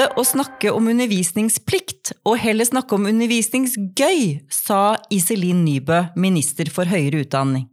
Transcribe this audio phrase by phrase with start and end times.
[0.00, 6.88] Slutte å snakke om undervisningsplikt, og heller snakke om undervisningsgøy, sa Iselin Nybø, minister for
[6.88, 7.66] høyere utdanning.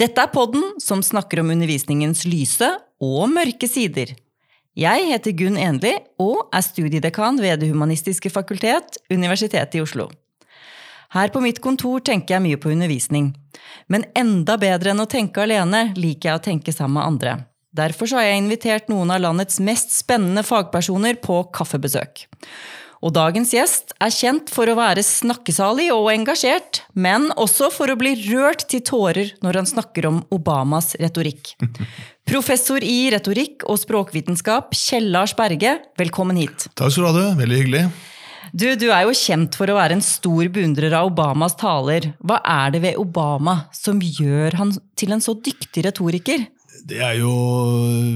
[0.00, 4.14] Dette er podden som snakker om undervisningens lyse og mørke sider.
[4.72, 10.08] Jeg heter Gunn Enli og er studiedekan ved Det humanistiske fakultet, Universitetet i Oslo.
[11.12, 13.34] Her på mitt kontor tenker jeg mye på undervisning.
[13.92, 17.36] Men enda bedre enn å tenke alene liker jeg å tenke sammen med andre.
[17.76, 22.24] Derfor har jeg invitert noen av landets mest spennende fagpersoner på kaffebesøk.
[23.04, 27.98] Og dagens gjest er kjent for å være snakkesalig og engasjert, men også for å
[28.00, 31.52] bli rørt til tårer når han snakker om Obamas retorikk.
[32.30, 36.70] Professor i retorikk og språkvitenskap, Kjell Lars Berge, velkommen hit.
[36.74, 37.86] Takk skal du ha, veldig hyggelig.
[38.56, 42.12] Du, du er jo kjent for å være en stor beundrer av Obamas taler.
[42.24, 46.46] Hva er det ved Obama som gjør han til en så dyktig retoriker?
[46.86, 47.32] Det er jo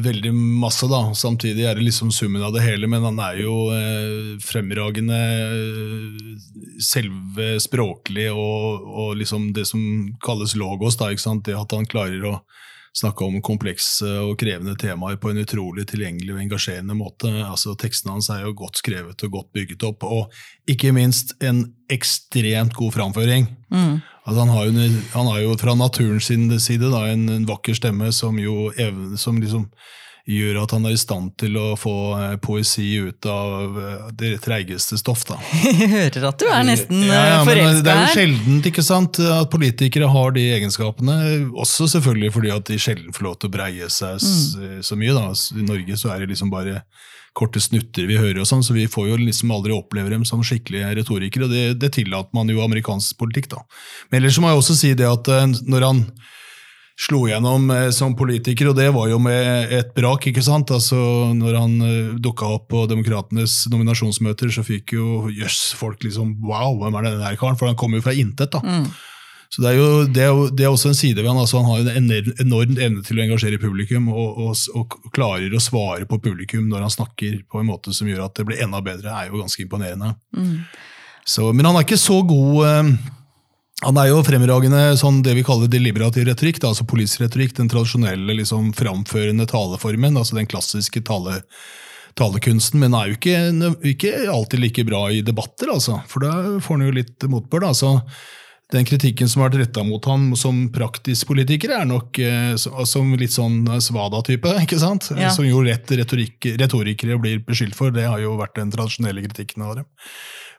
[0.05, 1.01] veldig masse, da.
[1.17, 2.87] Samtidig er det liksom summen av det hele.
[2.91, 6.21] Men han er jo eh, fremragende eh,
[6.83, 9.83] selve språklig og, og, liksom det som
[10.23, 11.01] kalles logos.
[11.01, 11.45] da, ikke sant?
[11.49, 12.37] Det at han klarer å
[12.97, 17.31] snakke om komplekse og krevende temaer på en utrolig tilgjengelig og engasjerende måte.
[17.45, 21.65] Altså, Tekstene hans er jo godt skrevet og godt bygget opp, og ikke minst en
[21.91, 23.51] ekstremt god framføring.
[23.71, 24.01] Mm.
[24.31, 24.73] Altså, han, har jo,
[25.13, 26.29] han, har jo, fra naturens
[26.63, 28.71] side da, en, en, vakker stemme som jo
[29.19, 29.65] som liksom
[30.29, 34.33] gjør at han er i stand til å få eh, poesi ut av eh, det
[34.45, 35.25] treigeste stoff.
[35.29, 35.39] da.
[35.81, 37.85] Jeg hører at du er nesten ja, ja, forelska her.
[37.85, 41.17] Det er jo sjeldent ikke sant, at politikere har de egenskapene.
[41.55, 44.83] Også selvfølgelig fordi at de sjelden får lov til å breie seg mm.
[44.87, 45.17] så mye.
[45.17, 45.31] da.
[45.61, 46.83] I Norge så er det liksom bare
[47.37, 50.43] korte snutter vi hører, og sånn, så vi får jo liksom aldri oppleve dem som
[50.43, 51.47] skikkelige retorikere.
[51.47, 53.53] og Det, det tillater man jo amerikansk politikk.
[53.55, 53.63] da.
[54.11, 55.31] Men ellers må jeg også si det at
[55.63, 56.05] når han
[57.01, 60.27] slo gjennom eh, som politiker, og det var jo med et brak.
[60.29, 60.73] ikke sant?
[60.75, 60.99] Altså,
[61.37, 66.77] når han uh, dukka opp på Demokratenes nominasjonsmøter, så fikk jo jøss, folk liksom Wow,
[66.83, 67.57] hvem er denne karen?
[67.61, 68.53] For han kom jo fra intet.
[68.53, 68.61] da.
[68.61, 68.91] Mm.
[69.51, 71.41] Så det er, jo, det, er jo, det er også en side ved han.
[71.41, 75.63] altså Han har en enorm evne til å engasjere publikum, og, og, og, klarer å
[75.63, 78.79] svare på publikum når han snakker på en måte som gjør at det blir enda
[78.85, 79.11] bedre.
[79.11, 80.13] Er jo ganske imponerende.
[80.37, 80.61] Mm.
[81.27, 82.93] Så, men han er ikke så god uh,
[83.81, 87.55] han er jo fremragende sånn det vi kaller deliberativ retorikk, da, altså politisk retorikk.
[87.57, 91.39] Den tradisjonelle liksom, framførende taleformen, altså den klassiske tale,
[92.21, 92.83] talekunsten.
[92.83, 93.39] Men er jo ikke,
[93.95, 97.71] ikke, alltid like bra i debatter, altså, for da får han jo litt motbør.
[97.71, 97.95] Altså,
[98.71, 103.15] den kritikken som har vært retta mot ham som praktisk politiker, er nok eh, som
[103.19, 104.53] litt sånn Svada-type.
[104.67, 105.09] ikke sant?
[105.17, 105.33] Ja.
[105.35, 107.97] Som jo rett retorikere blir beskyldt for.
[107.97, 109.89] Det har jo vært den tradisjonelle kritikken av dem.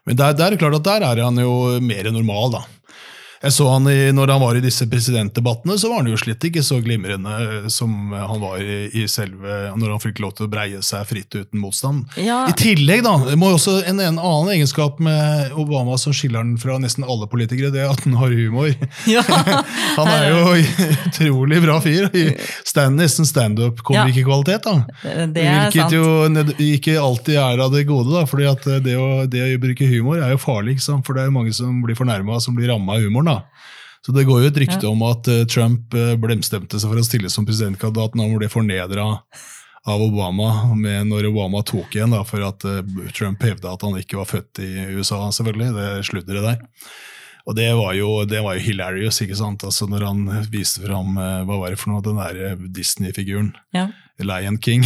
[0.08, 2.62] Men der, der, er det klart at der er han jo mer normal, da.
[3.42, 6.44] Jeg så han i, når han var i disse presidentdebattene, så var han jo slett
[6.46, 10.52] ikke så glimrende som han var i, i selve når han fikk lov til å
[10.52, 12.04] breie seg fritt uten motstand.
[12.22, 12.44] Ja.
[12.46, 16.78] I tillegg, da, må også en, en, annen egenskap med Obama som skiller han fra
[16.82, 18.70] nesten alle politikere, det er at han har humor.
[19.10, 19.24] Ja.
[19.98, 20.54] han er jo
[21.08, 22.06] utrolig bra fyr.
[22.68, 24.70] Stand, nesten standup-komikerkvalitet.
[25.02, 26.06] Er Hvilket jo
[26.62, 30.22] ikke alltid er av det gode, da, fordi at det å, det å bruke humor
[30.22, 33.02] er jo farlig, for det er jo mange som blir fornærma, som blir ramma av
[33.02, 33.31] humoren.
[33.31, 33.31] da.
[34.02, 37.30] Så Det går jo et rykte om at uh, Trump blemstemte seg for å stille
[37.30, 39.06] som presidentkandidat når han ble fornedra
[39.82, 42.82] av Obama med når Obama tok igjen da, for at uh,
[43.14, 45.24] Trump hevda at han ikke var født i USA.
[45.30, 46.90] selvfølgelig, det sludderet der.
[47.46, 49.64] Og det var, jo, det var jo hilarious, ikke sant?
[49.66, 53.48] Altså Når han viste fram hva var det for noe, den der Disney-figuren.
[53.74, 53.88] Ja.
[54.20, 54.84] Lion King.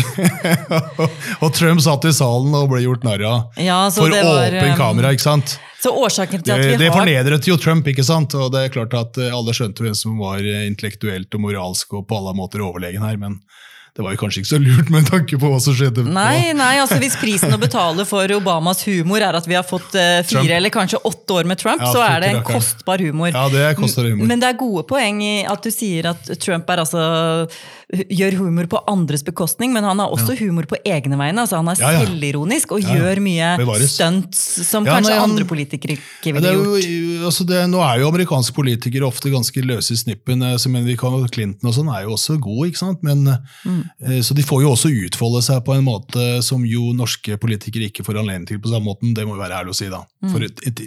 [1.42, 4.78] og Trump satt i salen og ble gjort narr av ja, for var, åpen um,
[4.78, 5.12] kamera.
[5.12, 5.58] ikke sant?
[5.82, 6.80] Så årsaken til at vi har...
[6.80, 8.34] Det fornedret jo Trump, ikke sant?
[8.38, 12.06] og det er klart at eh, alle skjønte hvem som var intellektuelt og moralsk og
[12.08, 13.20] på alle måter overlegen her.
[13.20, 13.40] men
[13.96, 16.02] det var jo kanskje ikke så lurt med tanke på hva som skjedde.
[16.12, 19.94] Nei, nei, altså Hvis prisen å betale for Obamas humor er at vi har fått
[19.96, 20.52] uh, fire Trump.
[20.58, 23.32] eller kanskje åtte år med Trump, ja, så er det en kostbar humor.
[23.32, 24.28] Ja, det er kostbar humor.
[24.28, 27.06] Men det er gode poeng i at du sier at Trump er altså
[27.86, 31.44] gjør humor på andres bekostning, men han har også humor på egne vegne.
[31.44, 33.52] altså Han er selvironisk og gjør mye
[33.86, 37.26] stunts som kanskje han, andre politikere ikke ville jo, gjort.
[37.30, 40.42] Altså det, nå er jo amerikanske politikere ofte ganske løse i snippen.
[40.42, 43.06] Eh, mener vi Clinton og sånn er jo også god, ikke sant?
[43.06, 43.22] Men,
[43.62, 43.82] mm.
[44.02, 47.86] Eh, så de får jo også utfolde seg på en måte som jo norske politikere
[47.92, 49.14] ikke får anledning til på samme måten.
[49.14, 50.02] Det må jo være ærlig å si, da.
[50.24, 50.32] Mm.
[50.34, 50.42] For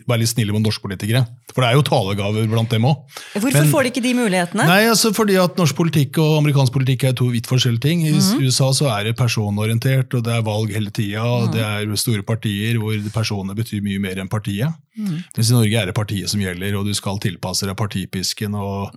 [0.10, 1.24] Være litt snille mot norske politikere.
[1.54, 3.08] For det er jo talegaver blant dem òg.
[3.40, 4.68] Hvorfor men, får de ikke de mulighetene?
[4.68, 8.02] Nei, altså Fordi at norsk politikk og amerikansk politikk politikk er to vidt forskjellige ting.
[8.08, 8.46] I mm -hmm.
[8.46, 11.22] USA så er det personorientert, og det er valg hele tida.
[11.22, 11.52] Mm.
[11.52, 14.74] Det er store partier hvor personene betyr mye mer enn partiet.
[14.98, 15.24] Mm.
[15.36, 18.56] Mens i Norge er det partiet som gjelder, og du skal tilpasse deg partipisken.
[18.56, 18.92] og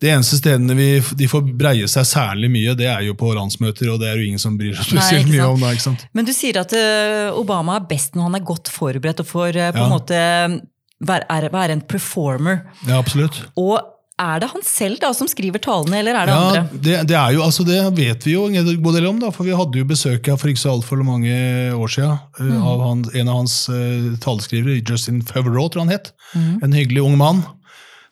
[0.00, 3.90] det eneste stedene vi, de får breie seg særlig mye, det er jo på landsmøter,
[3.92, 5.72] og det er jo ingen som bryr seg spesielt mye om det.
[5.72, 6.06] ikke sant?
[6.12, 9.52] Men du sier at eh, Obama er best når han er godt forberedt og får
[9.52, 10.60] på på en måte
[11.00, 12.64] være, være en performer.
[12.88, 13.44] Ja, absolutt.
[13.56, 16.80] Og er det han selv da som skriver talene, eller er det Ja, andre?
[16.84, 19.42] det, det er jo, altså det vet vi jo en god del om, da, for
[19.48, 21.34] vi hadde jo besøk for ikke så altfor mange
[21.74, 22.62] år siden eh, Mm.
[22.62, 26.12] av han, en av hans uh, taleskrivere, Justin Favreau, tror han het.
[26.34, 26.62] Mm.
[26.62, 27.42] En hyggelig ung mann.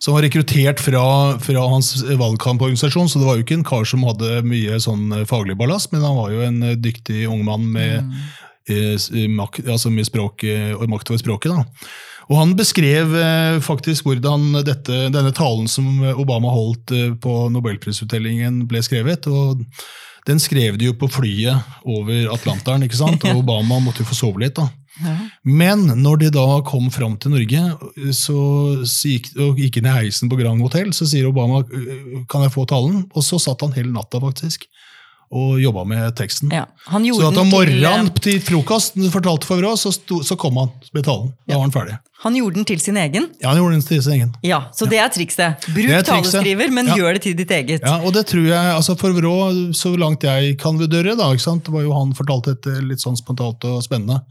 [0.03, 4.03] Som var rekruttert fra, fra hans valgkamporganisasjon, så det var jo ikke en kar som
[4.03, 8.03] hadde mye sånn eh, faglig ballast, men han var jo en dyktig ung mann med,
[8.03, 8.25] Mm.
[8.67, 10.43] eh, makt, altså med språk,
[10.79, 11.51] og makt over språket.
[11.55, 11.63] da.
[12.29, 18.63] Og Han beskrev eh, faktisk hvordan dette, denne talen som Obama holdt eh, på nobelprisutdelingen
[18.69, 19.27] ble skrevet.
[19.27, 19.65] og
[20.27, 23.23] Den skrev de jo på flyet over Atlanteren, ikke sant?
[23.27, 24.55] og Obama måtte jo få sove litt.
[24.59, 24.69] da.
[25.03, 25.15] Ja.
[25.41, 28.37] Men når de da kom fram til Norge så,
[28.85, 31.63] så gikk, og gikk inn i heisen på Grand Hotel, så sier Obama
[32.29, 33.07] kan jeg få talen?
[33.11, 34.67] Og så satt han hele natta faktisk
[35.33, 36.51] og jobba med teksten.
[36.53, 40.37] Ja, han Så at om eh, morgenen til frokost fortalte for bra, så, sto, så
[40.39, 41.33] kom han med talen.
[41.49, 41.97] Da var han ferdig.
[42.23, 43.25] Han gjorde den til sin egen.
[43.41, 44.29] Ja, han gjorde den til sin egen.
[44.47, 45.65] Ja, Så det er trikset.
[45.73, 46.37] Bruk er trikset.
[46.39, 46.95] taleskriver, men Ja.
[46.95, 47.81] gjør det til ditt eget.
[47.83, 51.41] Ja, og det tror jeg, altså for Vrå, så langt jeg kan vurdere, da, ikke
[51.49, 51.65] sant?
[51.65, 54.21] det var jo han fortalte dette litt sånn spontant og spennende,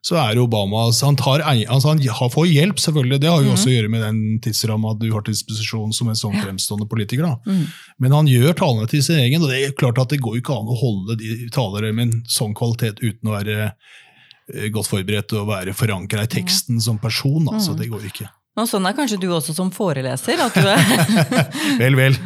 [0.00, 3.20] så er Obama altså Han, tar, altså han får hjelp, selvfølgelig.
[3.20, 6.16] Det har jo også å gjøre med den tidsramma du har til disposisjon som en
[6.16, 7.26] sånn fremstående politiker.
[7.28, 7.58] da.
[8.00, 10.56] Men han gjør talene til sin egen, og det er klart at det går ikke
[10.56, 15.36] an å holde de talere med en sånn kvalitet uten å være eh, godt forberedt
[15.36, 17.52] og være forankra i teksten som person.
[17.52, 18.30] altså Det går ikke.
[18.58, 20.40] Og sånn er kanskje du også som foreleser.
[20.40, 20.80] er...
[21.82, 22.16] Vel, vel.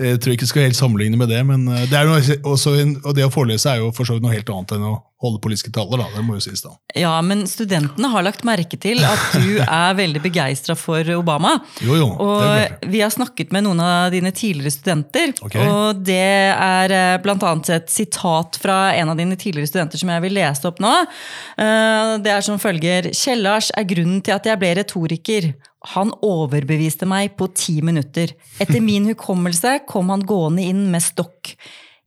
[0.00, 2.74] Jeg tror ikke jeg skal helt sammenligne med det, men eh, det er noe, også
[2.80, 4.96] en, og det å forelese er jo for så vidt noe helt annet enn å
[5.20, 6.00] holde politiske taler.
[6.00, 6.70] da, det må jo sies da.
[6.96, 11.58] Ja, men studentene har lagt merke til at du er veldig begeistra for Obama.
[11.84, 15.68] Jo, jo, Og vi har snakket med noen av dine tidligere studenter, okay.
[15.68, 16.16] og det
[16.54, 17.20] er bl.a.
[17.26, 20.80] blant annet et sitat fra en av dine tidligere studenter som jeg vil lese opp
[20.80, 20.94] nå.
[21.60, 25.52] Eh, Det er som følger Kjellars er grunnen til at jeg ble retoriker.
[25.94, 28.34] Han overbeviste meg på ti minutter.
[28.60, 31.54] Etter min hukommelse kom han gående inn med stokk.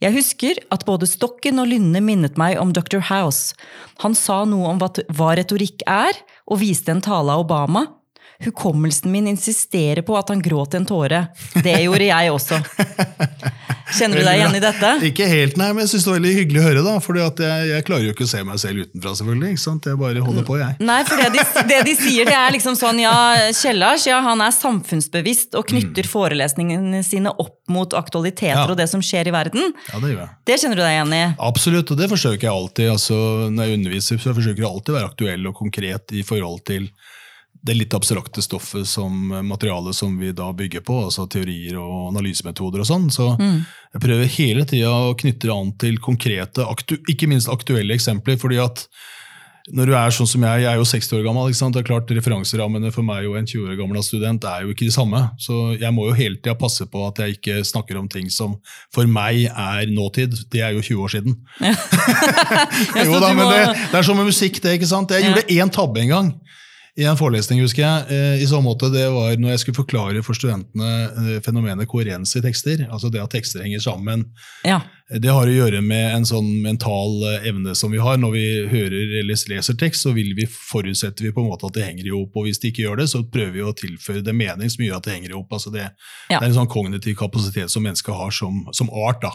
[0.04, 3.00] Jeg husker at både stokken og lynnet minnet meg om Dr.
[3.08, 3.56] House.
[4.04, 7.88] Han sa noe om hva retorikk er, og viste en tale av Obama.
[8.46, 11.28] Hukommelsen min insisterer på at han gråt en tåre.
[11.64, 12.60] Det gjorde jeg også.
[13.94, 14.90] Kjenner du deg igjen i dette?
[15.06, 16.84] Ikke helt, nei, men jeg synes det var veldig hyggelig å høre.
[16.86, 17.34] da, For jeg,
[17.70, 19.52] jeg klarer jo ikke å se meg selv utenfra, selvfølgelig.
[19.54, 19.88] ikke sant?
[19.92, 20.78] Jeg bare holder på, jeg.
[20.88, 23.14] Nei, for det de, det de sier, det er liksom sånn ja,
[23.54, 28.66] Kjellars ja, han er samfunnsbevisst og knytter forelesningene sine opp mot aktualiteter Ja.
[28.70, 29.70] og det som skjer i verden.
[29.92, 30.32] Ja, det gjør jeg.
[30.50, 31.22] Det kjenner du deg igjen i?
[31.52, 32.90] Absolutt, og det forsøker jeg alltid.
[32.96, 33.20] altså
[33.54, 36.90] Når jeg underviser, så forsøker jeg alltid å være aktuell og konkret i forhold til
[37.64, 42.84] det litt abstrakte stoffet som materialet som vi da bygger på, altså teorier og analysemetoder
[42.84, 43.08] og sånn.
[43.14, 46.68] Så jeg prøver hele tida å knytte det an til konkrete,
[47.08, 48.36] ikke minst aktuelle eksempler.
[48.42, 48.84] fordi at
[49.72, 52.10] når du er sånn som jeg, jeg er jo 60 år gammel, det er klart
[52.12, 55.22] referanserammene for meg og en 20 år gammel student er jo ikke de samme.
[55.40, 58.58] Så jeg må jo hele tida passe på at jeg ikke snakker om ting som
[58.94, 60.36] for meg er nåtid.
[60.52, 61.38] Det er jo 20 år siden.
[61.64, 61.72] Ja,
[63.08, 63.62] jo da, men det,
[63.94, 64.76] det er som med musikk, det.
[64.82, 65.16] ikke sant?
[65.16, 66.34] Jeg gjorde én tabbe en gang.
[66.96, 68.04] I en forelesning, husker jeg.
[68.14, 72.36] eh, I så måte, Det var når jeg skulle forklare for studentene eh, fenomenet koherens
[72.38, 72.84] i tekster.
[72.94, 74.28] Altså det at tekster henger sammen.
[74.64, 74.82] Ja.
[75.10, 78.20] Det har å gjøre med en sånn mental eh, evne som vi har.
[78.22, 81.74] Når vi hører eller leser tekst, så vil vi forutsetter vi på en måte at
[81.80, 82.38] det henger i hop.
[82.38, 85.00] Og hvis det ikke gjør det, så prøver vi å tilføre det mening som gjør
[85.02, 85.50] at det henger i hop.
[85.58, 85.90] Altså det,
[86.30, 86.38] Ja.
[86.38, 89.22] det er en sånn kognitiv kapasitet som mennesket har som, som art.
[89.26, 89.34] da.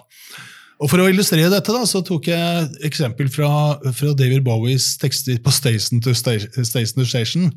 [0.78, 3.50] Og For å illustrere dette da, så tok jeg eksempel fra,
[3.96, 7.48] fra David Bowies tekster på Station to Station, Station, to Station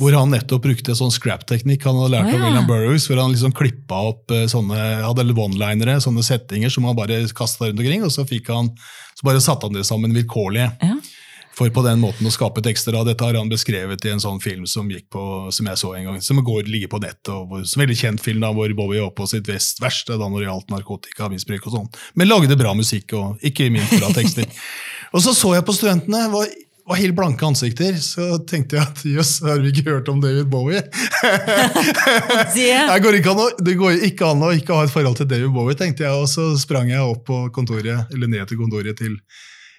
[0.00, 2.44] hvor han nettopp brukte sånn scrap-teknikk han hadde lært Å, av.
[2.46, 6.96] William Burroughs, hvor han liksom klippa opp eh, sånne hadde one-linere, sånne settinger som han
[6.98, 8.72] bare kasta rundt omkring, og så, fikk han,
[9.18, 10.70] så bare satte han det sammen vilkårlig.
[10.80, 10.96] Ja.
[11.60, 12.96] For på den måten å skape tekster.
[12.96, 16.06] Og dette har han beskrevet i en sånn film som, på, som jeg så en
[16.08, 17.28] gang, som går, ligger på nettet.
[17.34, 20.40] og hvor, veldig kjent film da, hvor Bowie var på sitt vest, verste da når
[20.40, 21.92] det gjaldt narkotikamisbruk og sånn.
[22.16, 24.48] Men lagde bra musikk, og ikke minst bra tekster.
[25.12, 26.24] og så så jeg på studentene.
[26.32, 26.48] var
[26.90, 30.48] var helt blanke ansikter, så tenkte jeg at jøss, har vi ikke hørt om David
[30.50, 30.80] Bowie?
[32.56, 35.28] Det går, ikke an å, det går ikke an å ikke ha et forhold til
[35.30, 36.16] David Bowie, tenkte jeg.
[36.16, 39.14] Og så sprang jeg opp på kontoret, eller ned til kontoret til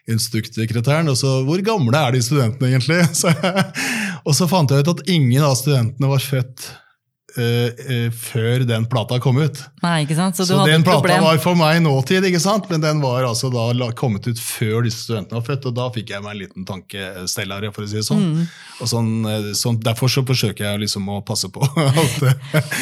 [0.09, 1.09] instruktsekretæren.
[1.11, 3.01] Og så, hvor gamle er de studentene egentlig?
[3.21, 3.33] Så,
[4.25, 6.69] og så fant jeg ut at ingen av studentene var født
[7.37, 9.59] eh, eh, før den plata kom ut.
[9.83, 10.35] Nei, ikke sant?
[10.37, 11.23] Så du Så den plata problem.
[11.23, 12.69] var for meg nåtid, ikke sant?
[12.69, 16.09] men den var altså da kommet ut før disse studentene var født, og da fikk
[16.13, 18.25] jeg meg en liten tankesteller, for å si det sånn.
[18.35, 18.47] Mm.
[18.81, 22.23] Og sånn, eh, sånn derfor så forsøker jeg liksom å passe på at,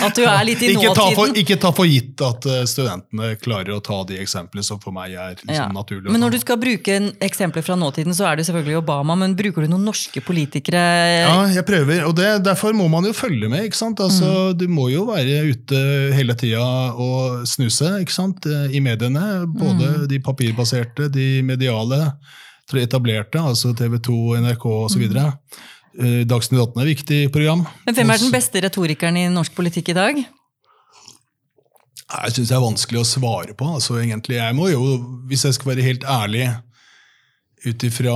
[0.06, 1.42] At du er litt i ikke, ta for, nåtiden.
[1.44, 5.14] ikke ta for gitt at eh, studentene klarer å ta de eksemplene som for meg
[5.14, 5.68] er liksom, Ja.
[5.76, 6.12] naturlige.
[6.12, 9.36] Men når du skal bruke en eksempler fra nåtiden, så er det selvfølgelig Obama, men
[9.40, 10.80] bruker du noen norske politikere?
[11.28, 13.66] Ja, jeg prøver, og det, derfor må man jo følge med.
[13.70, 14.00] ikke sant?
[14.00, 14.39] Altså, Mm.
[14.60, 15.80] Du må jo være ute
[16.16, 16.64] hele tida
[16.96, 18.46] og snuse ikke sant?
[18.50, 19.46] eh, i mediene.
[19.48, 20.08] Både Mm.
[20.12, 22.14] de papirbaserte, de mediale,
[22.72, 25.06] de etablerte, altså TV 2, NRK osv.
[25.10, 26.26] Mm.
[26.30, 27.64] Dagsnytt 18 er et viktig program.
[27.86, 30.20] Men hvem er den beste retorikeren i norsk politikk i dag?
[32.10, 33.66] Jeg syns det er vanskelig å svare på.
[33.76, 34.38] altså egentlig.
[34.40, 34.80] Jeg må jo,
[35.30, 36.48] Hvis jeg skal være helt ærlig,
[37.66, 38.16] ut ifra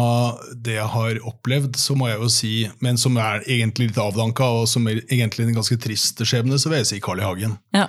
[0.55, 4.43] det jeg har opplevd, så må jeg jo si, men som er egentlig litt avdanka,
[4.61, 7.23] og som er egentlig en ganske trist skjebne, så vil jeg si Carl I.
[7.27, 7.57] Hagen.
[7.75, 7.87] Ja.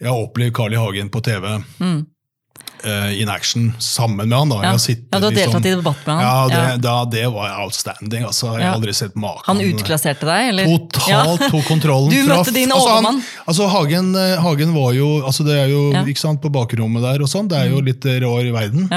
[0.00, 0.76] Jeg har opplevd Carl I.
[0.80, 2.06] Hagen på TV Mm.
[2.84, 4.48] eh, in action sammen med han.
[4.48, 4.62] da.
[4.62, 4.72] Ja.
[4.78, 6.24] Sittet ja, du har liksom- deltatt i debatt med han.
[6.24, 6.80] Ja, det.
[6.82, 8.24] Da, det var outstanding.
[8.24, 8.54] altså.
[8.58, 9.42] Jeg har aldri sett maken.
[9.46, 10.64] Han utklasserte deg, eller?
[10.64, 12.10] Totalt tok kontrollen.
[12.14, 13.22] Du møtte din altså, han- overmann.
[13.48, 15.92] Altså, Hagen, eh, Hagen var jo altså Det er jo.
[15.92, 16.06] Mm.
[16.08, 17.48] ikke sant, på bakrommet der og sånn.
[17.48, 18.88] Det er jo litt eh, rar verden.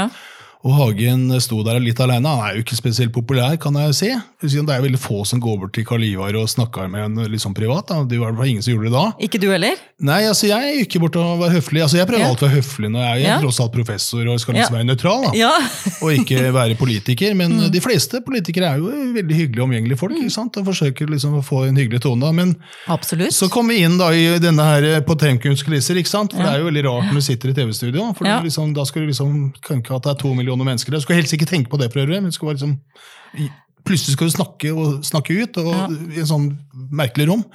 [0.67, 2.27] Og Hagen sto der litt alene.
[2.27, 4.09] Han er jo ikke spesielt populær, kan jeg si.
[4.43, 7.53] Det er veldig få som går bort til Karl Ivar og snakker med ham sånn
[7.55, 7.87] privat.
[7.87, 8.01] Da.
[8.03, 9.05] Det var ingen som gjorde det da.
[9.23, 9.79] Ikke du heller?
[10.03, 11.79] Nei, altså jeg gikk bort og var høflig.
[11.85, 12.27] Altså Jeg prøver Ja.
[12.33, 14.73] alltid å være høflig når jeg er, jeg er tross alt professor og skal liksom
[14.75, 14.77] Ja.
[14.79, 15.23] være nøytral.
[15.23, 15.31] da.
[15.39, 15.53] Ja.
[16.03, 17.33] Og ikke være politiker.
[17.35, 20.11] Men de fleste politikere er jo veldig hyggelige og omgjengelige folk.
[20.19, 20.57] ikke sant?
[20.59, 22.33] Og forsøker liksom å få en hyggelig tone.
[22.35, 22.55] Men
[22.87, 23.31] Absolutt.
[23.31, 26.33] så kom vi inn da i denne her eh, Potemkins kulisser, ikke sant?
[26.35, 26.51] For Ja.
[26.51, 28.13] det er jo veldig rart når du sitter i TV-studio.
[28.13, 30.97] for er liksom, Da skal du liksom tenke at det er to millioner mennesker der.
[30.97, 32.79] Du skal helst ikke tenke på det, for øvrig, men skal liksom
[33.85, 35.85] Plutselig skal du snakke og snakke ut, og Ja.
[35.87, 36.57] i en sånn
[36.91, 37.45] merkelig rom.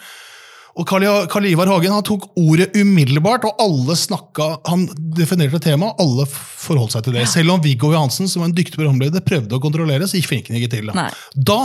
[0.76, 6.24] Og Karl, Ivar Hagen han tok ordet umiddelbart, og alle snakka, han definerte temaet, alle
[6.26, 7.28] forholdt seg til det.
[7.28, 10.56] Selv om Viggo Johansen, som var en dyktig programleder, prøvde å kontrollere, så gikk finken
[10.56, 10.86] ikke til.
[10.86, 11.60] Da, da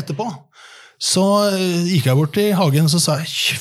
[0.00, 0.26] etterpå,
[0.98, 3.60] så eh, gikk jeg bort til Hagen og så sa jeg,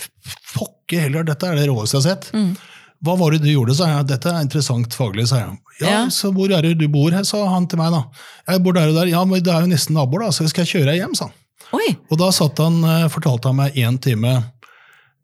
[0.55, 2.31] pokke heller, dette er det råeste jeg har sett.
[2.33, 2.55] Mm.
[3.03, 4.07] Hva var det du gjorde, sa jeg.
[4.09, 5.57] Dette er interessant faglig, sa jeg.
[5.81, 5.99] Ja, Ja.
[6.11, 8.01] så hvor er det du bor her, sa han til meg da.
[8.49, 9.07] Jeg bor der og der.
[9.07, 11.29] Ja, men det er jo nesten naboer da, så skal jeg kjøre deg hjem, sa
[11.29, 11.33] han.
[11.79, 11.95] Oi!
[12.11, 14.33] Og da satt han, eh, fortalte han meg én time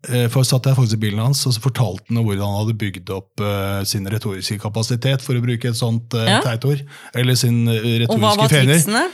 [0.08, 2.78] eh, for satt jeg faktisk i bilen hans, og så fortalte han hvordan han hadde
[2.78, 6.40] bygd opp uh, sin retoriske kapasitet, for å bruke et sånt uh, Ja.
[6.46, 6.84] teit ord.
[7.18, 8.76] Eller sin eh, Og hva var fener.
[8.76, 9.08] triksene?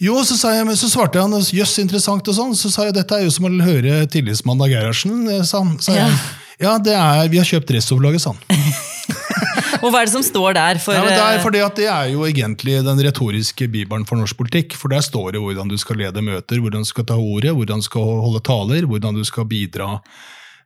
[0.00, 2.52] Jo, så, sa jeg, så svarte han jøss, interessant og sånn.
[2.54, 5.72] Så sa jeg dette er jo som å høre tillitsmann av Gerhardsen, sa han.
[5.82, 6.06] Sa Ja.
[6.06, 6.18] jeg,
[6.58, 8.42] ja, det er, vi har kjøpt restoverlaget, sa han.
[9.82, 10.80] Og hva er det som står der?
[10.82, 14.18] For, Ja, det, er eh, fordi at det er jo egentlig den retoriske bibelen for
[14.18, 14.74] norsk politikk.
[14.78, 17.82] For der står det hvordan du skal lede møter, hvordan du skal ta ordet, hvordan
[17.82, 20.00] du skal holde taler, hvordan du skal bidra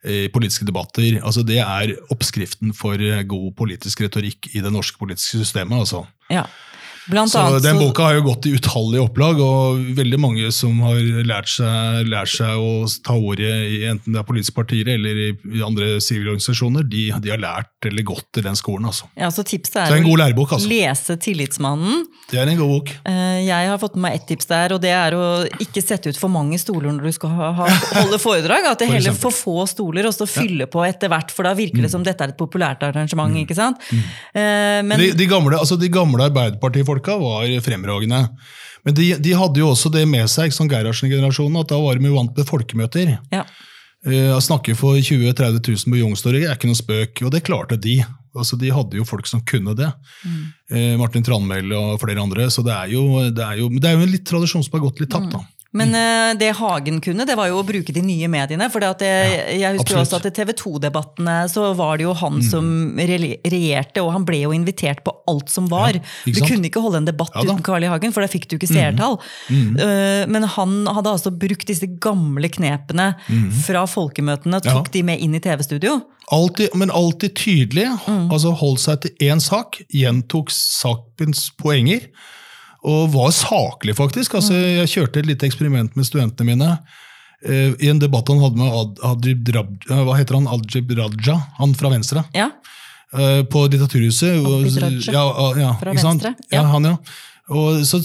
[0.02, 1.20] i politiske debatter.
[1.22, 5.84] Altså Det er oppskriften for eh, god politisk retorikk i det norske politiske systemet.
[5.84, 6.06] altså.
[6.30, 6.46] ja.
[7.10, 10.78] Blant Så annet Den boka har jo gått i utallige opplag, og veldig mange som
[10.84, 15.18] har lært seg, lært seg å ta ordet i enten det er politiske partier eller
[15.24, 15.28] i,
[15.58, 18.86] i andre sivile organisasjoner, de, de har lært eller gått i den skolen.
[18.90, 19.08] altså.
[19.18, 20.54] ja, så tipset er, så er en god lærebok.
[20.54, 20.70] altså.
[20.70, 22.04] lese Tillitsmannen.
[22.30, 22.92] Det er en god bok.
[23.08, 25.26] Eh, Jeg har fått med meg ett tips der, og det er å
[25.62, 27.68] ikke sette ut for mange stoler når du skal ha, ha,
[27.98, 28.70] holde foredrag.
[28.70, 31.54] At det For heller for få stoler, og så fylle på etter hvert, for da
[31.56, 33.34] virker det som dette er et populært arrangement.
[33.42, 33.80] ikke sant?
[33.90, 34.02] Mm.
[34.88, 36.26] Men de, de, gamle, altså de gamle
[36.92, 38.28] Arbeiderpartifolka var fremragende.
[38.84, 42.08] Men de, de hadde jo også det med seg, som Gerhardsen-generasjonen, at da var de
[42.08, 43.18] jo vant med folkemøter.
[43.32, 43.44] ja.
[44.02, 47.76] Å snakke for 20 000-30 000 på Youngstorget er ikke noe spøk, og det klarte
[47.78, 48.00] de.
[48.34, 49.92] Altså, de hadde jo folk som kunne det.
[50.74, 52.48] Eh, Martin Tranmæl og flere andre.
[52.50, 54.82] Så det er, jo, det, er jo, det er jo en litt tradisjon som har
[54.88, 55.30] gått litt tapt.
[55.30, 55.44] da.
[55.74, 58.66] Men eh, det Hagen kunne, det var jo å bruke de nye mediene.
[58.70, 60.02] for det, jeg husker jo absolutt.
[60.04, 62.42] også at i TV 2-debattene så var det jo han Mm.
[62.50, 62.66] som
[62.98, 65.92] regjerte, og han ble jo invitert på alt som var.
[65.96, 67.42] Ja, du kunne ikke holde en debatt Ja.
[67.42, 67.56] Mm.
[67.56, 67.88] uten Carl I.
[67.88, 69.18] Hagen, for da fikk du ikke seertall.
[69.50, 73.14] Eh, men han hadde altså brukt disse gamle knepene
[73.64, 74.92] fra folkemøtene, tok Mm.
[74.92, 76.02] De med inn i TV-studio.
[76.32, 77.86] Altid, men alltid tydelig.
[78.30, 82.08] altså Holdt seg til én sak, gjentok sakens poenger.
[82.84, 84.34] Og var saklig, faktisk.
[84.34, 86.70] altså Jeg kjørte et lite eksperiment med studentene mine.
[87.46, 90.48] eh, I en debatt han hadde med Ad, Adjib Raja, hva heter han?
[90.50, 92.24] Adjib Raja, han fra Venstre.
[92.34, 92.50] Ja,
[93.14, 94.34] eh, På Diktaturhuset.
[94.42, 95.92] Adjib Raja ja, ja, fra?
[95.94, 96.62] Venstre, Ja.
[96.62, 96.62] ja.
[96.74, 96.96] han, ja.
[97.50, 97.98] Og så,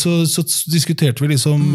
[0.00, 0.42] så, så
[0.72, 1.74] diskuterte vi liksom Mm.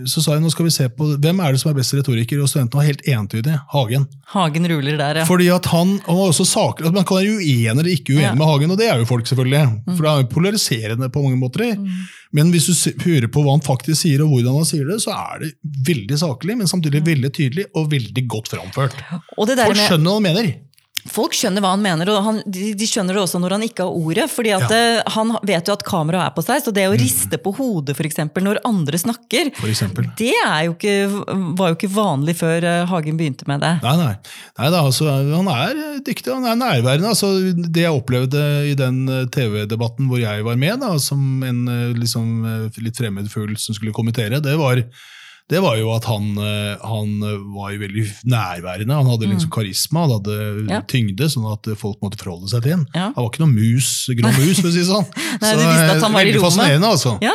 [0.00, 1.92] eh, Så sa jeg nå skal vi se på hvem er det som er best
[1.92, 3.58] retoriker, og studentene var helt entydige.
[3.74, 4.06] Hagen.
[4.32, 5.24] Hagen ruler der, ja.
[5.28, 8.22] Fordi at han, han var også saklig, at Man kan være uenig eller ikke uenig
[8.24, 8.32] Ja.
[8.32, 8.38] Mm.
[8.40, 9.66] med Hagen, og det er jo folk, selvfølgelig.
[9.96, 11.76] For det er jo polariserende på mange måter.
[12.32, 15.10] Men hvis du hører på hva han faktisk sier, og hvordan han sier det, så
[15.12, 15.52] er det
[15.86, 18.96] veldig saklig, men samtidig veldig tydelig og veldig godt framført.
[19.36, 20.50] Og det der Folk skjønner hva han mener.
[21.08, 23.86] Folk skjønner hva han mener, og han, de, de skjønner det også når han ikke
[23.86, 24.26] har ordet.
[24.30, 24.80] fordi at Ja.
[25.00, 27.96] eh, Han vet jo at kameraet er på seg, så det å riste på hodet
[27.96, 30.10] for eksempel, når andre snakker, For eksempel.
[30.18, 30.96] det er jo ikke,
[31.56, 33.72] var jo ikke vanlig før eh, Hagen begynte med det.
[33.82, 34.14] Nei, nei.
[34.58, 37.08] nei da, altså, han er eh, dyktig, han er nærværende.
[37.14, 41.64] Altså, det jeg opplevde i den TV-debatten hvor jeg var med, da, som en
[41.96, 42.44] liksom,
[42.82, 44.82] litt fremmed fugl som skulle kommentere, det var,
[45.50, 47.16] det var jo at han, eh, han
[47.56, 48.94] var jo veldig nærværende.
[49.00, 50.68] Han hadde liksom karisma, han hadde Mm.
[50.70, 50.80] Ja.
[50.86, 52.86] tyngde, sånn at folk måtte forholde seg til ham.
[52.94, 53.08] Ja.
[53.10, 55.06] Han var ikke noen mus, grå mus, for å si det sånn.
[55.42, 57.16] Nei, Så, visste at eh, han var i veldig fascinerende, altså.
[57.24, 57.34] Ja,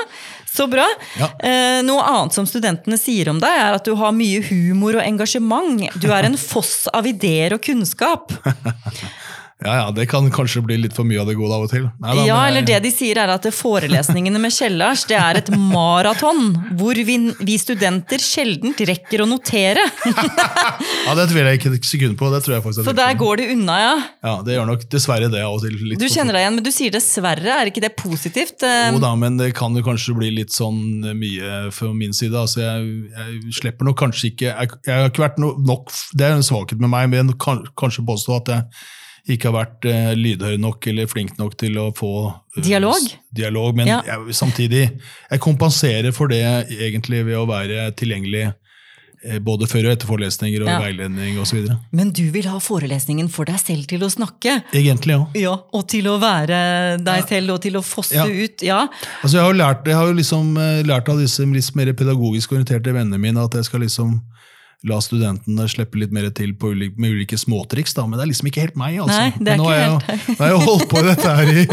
[0.56, 0.86] Så bra.
[1.20, 1.28] Ja.
[1.44, 5.04] Eh, noe annet som studentene sier om deg, er at du har mye humor og
[5.04, 5.84] engasjement.
[6.00, 8.32] Du er en foss av ideer og kunnskap.
[9.64, 11.86] Ja, ja, Det kan kanskje bli litt for mye av det gode av og til.
[12.04, 15.38] Nei, da, Ja, men- eller det de sier er at forelesningene med Kjellars det er
[15.40, 19.80] et maraton, hvor vi, vi studenter sjeldent rekker å notere.
[21.06, 22.28] Ja, Det tviler jeg ikke et sekund på.
[22.34, 23.96] det tror jeg faktisk Så der går det unna, ja.
[24.26, 25.78] Ja, Det gjør nok dessverre det av og til.
[25.96, 28.64] Du kjenner deg igjen, men du sier dessverre, er ikke det positivt?
[28.66, 32.34] Eh, Jo da, men det kan jo kanskje bli litt sånn mye fra min side.
[32.36, 36.26] Altså, jeg, jeg slipper nok kanskje ikke jeg, jeg har ikke vært no, nok Det
[36.28, 38.64] er en svakhet med meg, men kan, kanskje påstå at jeg
[39.28, 43.08] ikke har vært eh, lydhør nok eller flink nok til å få uh, Dialog?
[43.34, 44.02] dialog men Ja.
[44.06, 44.84] jeg, samtidig
[45.32, 48.44] jeg kompenserer for det egentlig ved å være tilgjengelig
[49.26, 50.78] eh, både før og etter forelesninger og Ja.
[50.84, 51.66] veiledning osv.
[51.92, 54.60] Men du vil ha forelesningen for deg selv til å snakke?
[54.78, 55.26] Egentlig, ja.
[55.48, 58.26] Ja, og til å være deg selv og til å fosse Ja.
[58.30, 58.62] ut.
[58.62, 58.84] Ja.
[59.24, 62.52] Altså jeg har jo lært, jeg har liksom eh, lært av disse litt mer pedagogisk
[62.54, 64.22] orienterte vennene mine at jeg skal liksom
[64.86, 68.30] la studentene slippe litt mer til på ulike, med ulike småtriks, da, men det er
[68.32, 68.98] liksom ikke helt meg.
[69.02, 69.18] altså.
[69.18, 71.52] Nei, det er nå ikke helt jeg, nå har jeg holdt på i dette her
[71.52, 71.64] i,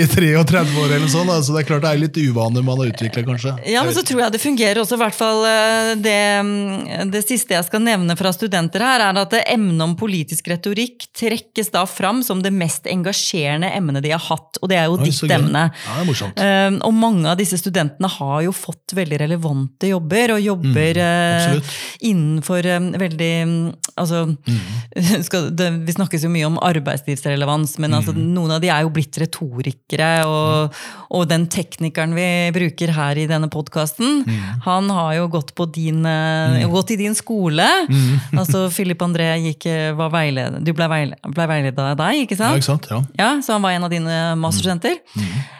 [0.00, 2.92] i 33 år, eller sånn, så det er klart det er litt uvaner man har
[2.92, 3.54] utviklet, kanskje.
[3.70, 7.22] Ja, men så tror jeg det fungerer også, i hvert fall eh, det, mm, det
[7.26, 11.84] siste jeg skal nevne fra studenter her, er at emnet om politisk retorikk trekkes da
[11.90, 15.36] fram som det mest engasjerende emnet de har hatt, og det er jo Oi, ditt
[15.36, 15.68] emne.
[15.70, 16.42] Ja, det er morsomt.
[16.42, 21.46] Eh, og mange av disse studentene har jo fått veldig relevante jobber, og jobber eh,
[21.46, 21.62] Mm,
[22.00, 25.22] innenfor eh, veldig mm, Altså, Mm.
[25.26, 28.34] skal, det, vi snakkes jo mye om arbeidslivsrelevans, men altså, Mm.
[28.34, 30.74] noen av de er jo blitt retorikere, og,
[31.10, 34.60] og den teknikeren vi bruker her i denne podkasten, Mm.
[34.66, 37.64] han har jo gått, på din, eh, gått i din skole.
[37.88, 38.20] Mm.
[38.36, 42.36] altså, Philip André gikk, eh, var veileder, du ble, veile, ble veileda av deg, ikke
[42.36, 42.52] sant?
[42.52, 42.86] Ja, ikke sant?
[42.90, 43.00] Ja.
[43.18, 45.00] Ja, Så han var en av dine masterstudenter.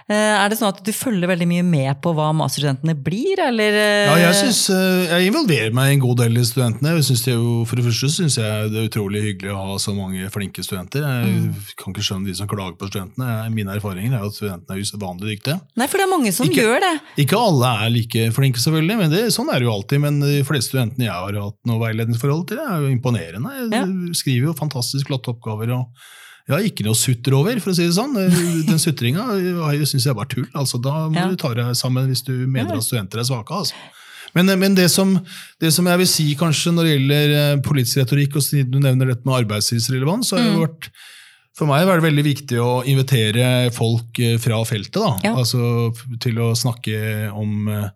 [0.09, 3.73] Er det sånn at du følger veldig mye med på hva masterstudentene blir, eller?
[4.07, 4.61] Ja, jeg, synes,
[5.11, 6.76] jeg involverer meg en god del i studentene.
[6.81, 9.95] Synes det jo, for det første syns jeg det er utrolig hyggelig å ha så
[9.97, 11.01] mange flinke studenter.
[11.07, 11.55] Jeg Mm.
[11.77, 13.51] kan ikke skjønne de som klager på studentene.
[13.55, 15.61] Mine erfaringer er at studentene er usedvanlig dyktige.
[15.77, 17.01] Nei, for det er mange som Ikke- gjør det.
[17.27, 20.01] Ikke alle er like flinke, selvfølgelig, men det, sånn er det jo alltid.
[20.01, 23.51] Men de fleste studentene jeg har hatt noe veiledningsforhold til, er jo imponerende.
[23.59, 23.85] Jeg Ja.
[24.13, 25.71] skriver jo fantastisk flotte oppgaver.
[25.73, 25.87] og
[26.49, 28.15] jeg har ikke noe sutter over, for å si det sånn.
[28.67, 29.27] Den sutringa
[29.85, 30.47] syns jeg bare tull.
[30.55, 31.29] altså Da må Ja.
[31.29, 33.51] du ta deg sammen hvis du mener at studenter er svake.
[33.51, 33.73] altså.
[34.37, 35.17] Men, men det, som,
[35.63, 38.79] det som jeg vil si kanskje når det gjelder eh, politisk retorikk, og siden du
[38.85, 40.65] nevner dette med arbeidslivsrelevans, så har det Mm.
[40.69, 40.91] vært
[41.57, 45.33] for meg var det veldig viktig å invitere folk eh, fra feltet da, Ja.
[45.41, 45.89] altså
[46.21, 47.89] til å snakke om, eh,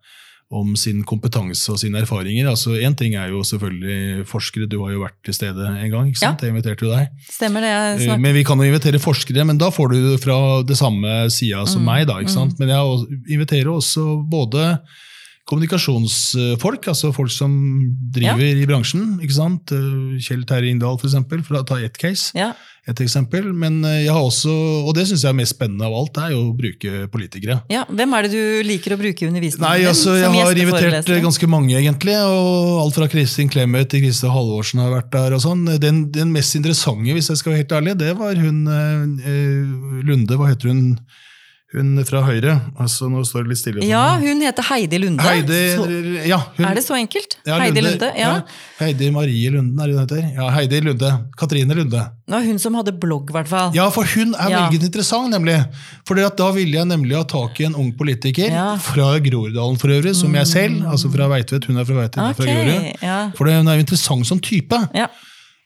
[0.50, 2.48] om sin kompetanse og sine erfaringer.
[2.50, 6.08] Altså, Én ting er jo selvfølgelig forskere, du har jo vært til stede en gang.
[6.08, 6.40] ikke sant?
[6.42, 7.12] Jeg inviterte jo deg.
[7.30, 7.70] Stemmer det?
[8.00, 11.28] jeg Eh, Men vi kan jo invitere forskere, men da får du fra det samme
[11.30, 12.06] sida Mm, som meg.
[12.08, 12.58] da, ikke sant?
[12.58, 14.80] Men jeg inviterer også både
[15.48, 17.52] kommunikasjonsfolk, altså folk som
[18.14, 19.16] driver i bransjen.
[19.22, 19.72] ikke sant?
[19.74, 22.30] Eh, Kjell Terje Inndal, for eksempel, for å ta ett case.
[22.38, 22.52] Ja.
[22.88, 23.48] Et eksempel.
[23.52, 24.52] Men eh, jeg har også,
[24.86, 27.60] og det syns jeg er mest spennende av alt, er jo å bruke politikere.
[27.72, 27.84] ja.
[27.90, 31.48] Hvem er det du liker å bruke i undervisningen Nei, altså, Jeg har invitert ganske
[31.50, 32.14] mange, egentlig.
[32.22, 35.34] og Alt fra Kristin Clemet til Kristin Halvorsen har vært der.
[35.34, 35.66] og sånn.
[35.82, 40.04] Den, den mest interessante, hvis jeg skal være helt ærlig, det var hun eh, eh,
[40.06, 40.38] Lunde.
[40.38, 40.84] Hva heter hun?
[41.70, 42.56] Hun fra Høyre.
[42.82, 43.84] altså Nå står det litt stille.
[43.86, 45.22] Ja, hun heter Heidi Lunde.
[45.22, 45.84] Heidi, så,
[46.26, 47.36] ja, hun, er det så enkelt?
[47.46, 48.32] ja, Heidi Lunde, ja.
[48.80, 50.24] Heidi Marie Lunden, er det hun heter?
[50.34, 51.12] Ja, Heidi Lunde.
[51.38, 52.02] Katrine Lunde.
[52.26, 53.70] Det var hun som hadde blogg, i hvert fall.
[53.78, 54.64] Ja, for hun er Ja.
[54.66, 55.60] veldig interessant, nemlig.
[56.06, 58.74] For da ville jeg nemlig ha tak i en ung politiker, Ja.
[58.76, 60.82] fra Groruddalen for øvrig, som jeg selv.
[60.90, 63.02] altså fra Veitvet, Hun er fra Veitvet, er fra Grorud.
[63.02, 63.30] ja.
[63.36, 64.74] For hun er jo interessant som type.
[64.94, 65.06] Ja.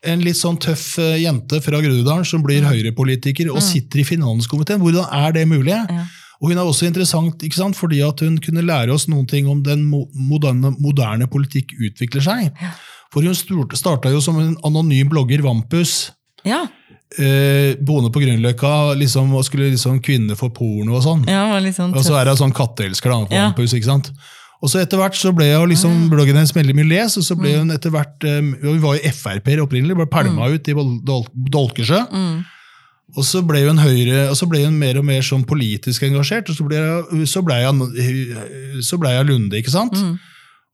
[0.05, 2.69] En litt sånn tøff eh, jente fra Groruddalen som blir Mm.
[2.73, 4.81] høyrepolitiker og sitter i finanskomiteen.
[4.81, 5.73] Hvordan er det mulig?
[5.73, 6.05] Ja.
[6.43, 7.77] Og hun er også interessant ikke sant?
[7.77, 12.53] fordi at hun kunne lære oss noen ting om den moderne, moderne politikk utvikler seg.
[13.13, 13.35] For hun
[13.75, 16.11] starta jo som en anonym blogger, Vampus.
[16.45, 16.67] Ja,
[17.15, 21.21] Eh, boende på Grünerløkka liksom, og skulle liksom kvinne for porno og sånn.
[21.29, 23.43] ja sånn Og så er hun sånn katteelsker da, Ja.
[23.53, 24.11] Vampus, ikke sant?
[24.65, 27.37] Og så etter hvert så ble jo liksom bloggen hennes veldig mye les, og så
[27.37, 30.95] ble hun etter hvert eh, Hun var jo Frp-er opprinnelig, ble pælma ut i Dol
[31.05, 32.01] Dol Dolkesjø.
[32.09, 32.39] Mm.
[33.15, 36.49] Og så ble hun høyre, og så ble hun mer og mer sånn politisk engasjert,
[36.49, 36.81] og så ble,
[37.13, 37.85] hun- så ble hun
[38.83, 39.93] så ble hun Lunde, ikke sant?
[40.01, 40.17] Mm.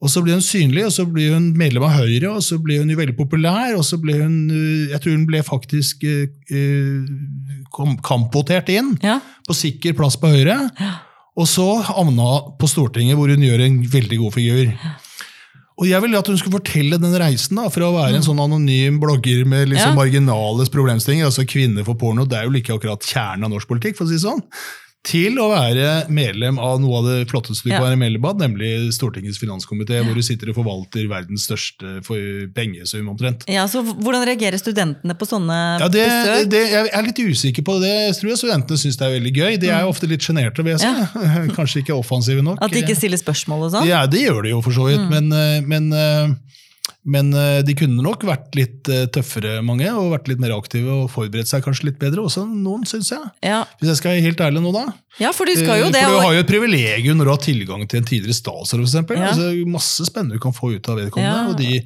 [0.00, 2.78] Og så ble hun synlig, og så ble hun medlem av Høyre, og så ble
[2.80, 6.28] hun jo veldig populær, og så ble hun øh, Jeg tror hun ble faktisk øh,
[6.54, 7.04] øh,
[7.74, 9.18] kom- kampvotert inn Ja,
[9.50, 10.56] på sikker plass på Høyre.
[11.40, 11.64] Og så
[11.96, 14.74] Amna på Stortinget, hvor hun gjør en veldig god figur.
[15.80, 18.42] Og jeg ville at hun skulle fortelle den reisen, da, fra å være en sånn
[18.44, 19.96] anonym blogger med liksom Mm.
[19.96, 20.00] Ja.
[20.02, 23.96] marginales problemstillinger, altså kvinner for porno, det er jo ikke akkurat kjernen av norsk politikk,
[23.96, 24.42] for å si sånn,
[25.02, 27.78] til å være medlem av noe av det flotteste du Ja.
[27.78, 32.02] kan være medlem av, nemlig Stortingets finanskomité, hvor du sitter og forvalter verdens største
[32.54, 33.44] pengesum, omtrent.
[33.48, 36.50] ja, så Hvordan reagerer studentene på sånne Ja, det, besøk?
[36.50, 37.94] det, jeg er litt usikker på det.
[38.12, 39.58] Jeg tror studentene syns det er veldig gøy.
[39.60, 40.92] De er jo ofte litt sjenerte, vil jeg si.
[41.56, 42.58] Kanskje ikke offensive nok.
[42.60, 43.88] At de ikke stiller spørsmål og sånn?
[43.88, 46.34] Ja, det gjør de jo for så vidt, men, eh, men, eh,
[47.04, 50.92] men eh, de kunne nok vært litt eh, tøffere, mange, og vært litt mer aktive
[51.04, 52.26] og forberedt seg kanskje litt bedre.
[52.28, 53.24] Også noen, syns jeg.
[53.46, 53.62] Ja.
[53.80, 54.84] Hvis jeg skal være helt ærlig nå, da.
[55.22, 56.02] ja, for du skal jo Eh, det.
[56.04, 59.16] for du har jo et privilegium når du har tilgang til en tidligere statsråd, f.eks.
[59.16, 59.30] Ja.
[59.32, 61.40] Altså, masse spennende du kan få ut av vedkommende.
[61.40, 61.48] Ja.
[61.48, 61.80] Og de,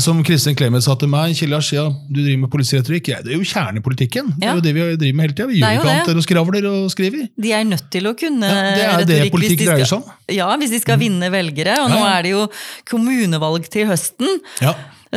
[0.00, 3.10] som Kristin Clemet sa til meg, Kjellars, Ashia, du driver med politiretorikk.
[3.12, 4.30] Ja, det er jo kjernepolitikken.
[4.40, 5.48] Det er jo det vi driver med hele tida.
[5.50, 6.16] Vi gjør ikke annet det.
[6.16, 7.26] å skravle og skriver.
[7.44, 9.84] De er nødt til å kunne Ja, det er det retorikk hvis politikk de dreier
[9.84, 10.34] skal- seg om.
[10.38, 11.76] Ja, hvis de skal vinne velgere.
[11.84, 12.48] Og Ja, nå er det jo
[12.88, 14.40] kommunevalg til høsten.
[14.64, 14.74] Ja.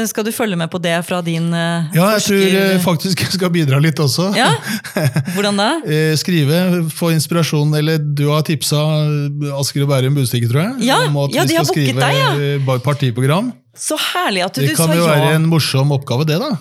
[0.09, 3.31] Skal du følge med på det fra din eh, Ja, jeg tror jeg faktisk jeg
[3.37, 4.25] skal bidra litt også.
[4.35, 4.49] Ja,
[5.37, 5.69] Hvordan da?
[5.87, 10.89] Eh, Skrive, få inspirasjon, eller du har tipsa eh, Asker og Bærum Budstikke, tror jeg?
[10.89, 13.53] Ja, om at ja, vi skal skrive deg, eh, partiprogram.
[13.75, 14.71] Så herlig at du, sa ja.
[14.71, 15.13] Det kan jo ja.
[15.19, 16.53] være en morsom oppgave, det, da.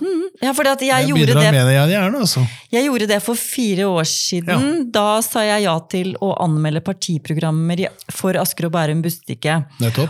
[0.42, 2.40] Ja, for jeg, Jeg gjorde det, med det jeg gjerne, altså.
[2.74, 4.64] jeg gjorde det for fire år siden.
[4.92, 9.60] Da sa jeg ja til å anmelde partiprogrammer for Asker og Bærum Bustikke.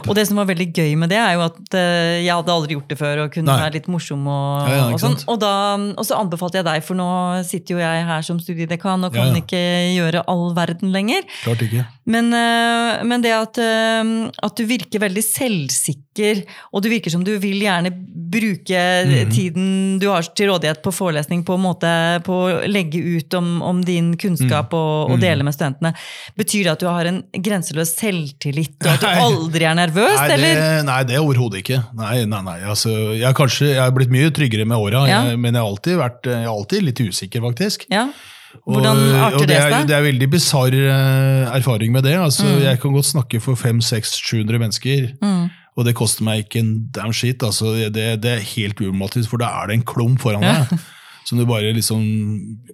[0.09, 2.79] Og det som var veldig gøy med det, er jo at eh, jeg hadde aldri
[2.79, 3.59] gjort det før og kunne Nei.
[3.67, 4.25] være litt morsom.
[4.25, 5.19] Og, Ja, ja, og, sånn.
[5.29, 5.53] og, da,
[5.93, 7.11] og så anbefalte jeg deg, for nå
[7.47, 9.45] sitter jo jeg her som studiedekan og kan Ja, ja.
[9.45, 9.63] ikke
[9.93, 11.29] gjøre all verden lenger.
[11.45, 11.85] Klart ikke.
[12.09, 14.17] Men, eh, men det at, eh,
[14.49, 17.93] at du virker veldig selvsikker, og du virker som du vil gjerne
[18.35, 19.31] bruke mm.
[19.31, 19.67] tiden
[20.03, 21.91] du har til rådighet på forelesning på måte
[22.27, 24.79] på å legge ut om, om din kunnskap mm.
[24.79, 25.95] og, og dele med studentene.
[26.39, 30.19] Betyr det at du har en grenseløs selvtillit, og at du aldri er nervøs?
[30.19, 30.61] Nei, eller?
[30.61, 31.81] det, nei, det er overhodet ikke.
[32.01, 32.59] Nei, nei, nei.
[32.75, 35.23] Altså, jeg, har kanskje, jeg har blitt mye tryggere med åra, Ja.
[35.37, 37.87] men jeg har alltid vært jeg er alltid litt usikker, faktisk.
[37.93, 38.09] Ja.
[38.63, 39.89] Hvordan arter og det er, seg?
[39.91, 42.15] Det er veldig bisarr eh, erfaring med det.
[42.21, 42.63] Altså, Mm.
[42.63, 45.51] Jeg kan godt snakke for 500-700 mennesker, Mm.
[45.77, 47.43] Og det koster meg ikke en damn shit.
[47.43, 50.65] Altså, det, det er helt uromatisk, for da er det en klump foran Ja.
[50.71, 50.79] deg.
[51.25, 52.03] Som du bare liksom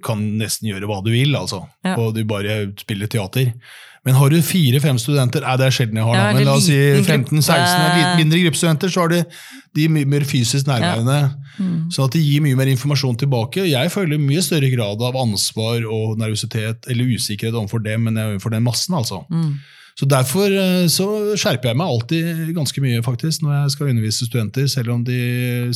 [0.03, 1.63] kan nesten gjøre hva du vil, altså.
[1.87, 1.95] Ja.
[2.03, 3.53] Og du bare spiller teater.
[4.05, 6.67] Men har du fire-fem studenter, nei, det er sjelden jeg har, da, men la oss
[6.67, 7.99] si 15-16, gruppe.
[8.01, 9.19] litt mindre gruppestudenter, så har du
[9.77, 11.19] de mye mer fysisk nærværende.
[11.61, 11.75] Mm.
[11.93, 13.67] Sånn at det gir mye mer informasjon tilbake.
[13.69, 18.57] Jeg føler mye større grad av ansvar og nervøsitet, eller usikkerhet overfor dem enn overfor
[18.57, 18.97] den massen.
[18.99, 19.23] altså.
[19.31, 19.61] Mm.
[19.98, 21.07] Så Derfor eh, så
[21.38, 25.20] skjerper jeg meg alltid ganske mye faktisk, når jeg skal undervise studenter, selv om, de,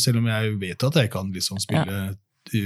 [0.00, 2.64] selv om jeg vet at jeg kan liksom spille ja.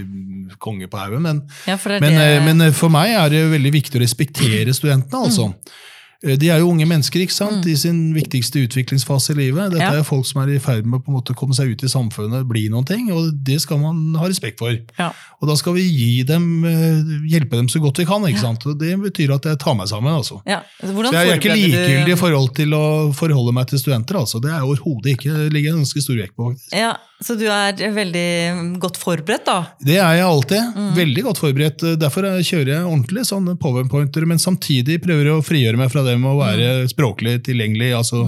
[0.63, 1.25] konge på haugen.
[1.25, 5.25] Men, Ja, men, eh, men for meg er det veldig viktig å respektere studentene.
[5.29, 5.51] altså.
[5.53, 5.87] Eh,
[6.21, 7.67] De er jo unge mennesker ikke sant?
[7.71, 9.71] i sin viktigste utviklingsfase i livet.
[9.71, 9.93] Dette Mm.
[9.95, 10.01] Ja.
[10.01, 11.87] er folk som er i ferd med å på en måte komme seg ut i
[11.87, 14.75] samfunnet, bli noen ting, og det skal man ha respekt for.
[14.99, 15.13] ja.
[15.41, 18.21] Og da skal vi gi dem, eh, hjelpe dem så godt vi kan.
[18.27, 18.67] ikke sant?
[18.67, 20.13] Og det betyr at jeg tar meg sammen.
[20.13, 20.43] altså.
[20.45, 20.63] Ja.
[20.83, 24.17] altså, Hvordan Så jeg er ikke likegyldig i forhold til å forholde meg til studenter.
[24.19, 24.41] altså.
[24.43, 25.31] Det er jeg overhodet ikke.
[25.39, 26.51] Det ligger en ganske stor vekt på.
[26.51, 26.73] faktisk.
[26.75, 29.67] Ja, Så du er veldig godt forberedt, da?
[29.85, 30.75] Det er jeg alltid.
[30.77, 30.95] Mm.
[30.95, 31.99] Veldig godt forberedt.
[31.99, 36.25] Derfor kjører jeg ordentlig sånne powerpointer, men samtidig prøver jeg å frigjøre meg fra dem
[36.27, 36.91] må være Mm.
[36.97, 38.25] språklig tilgjengelig, altså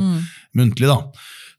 [0.56, 0.88] muntlig.
[0.92, 1.00] da.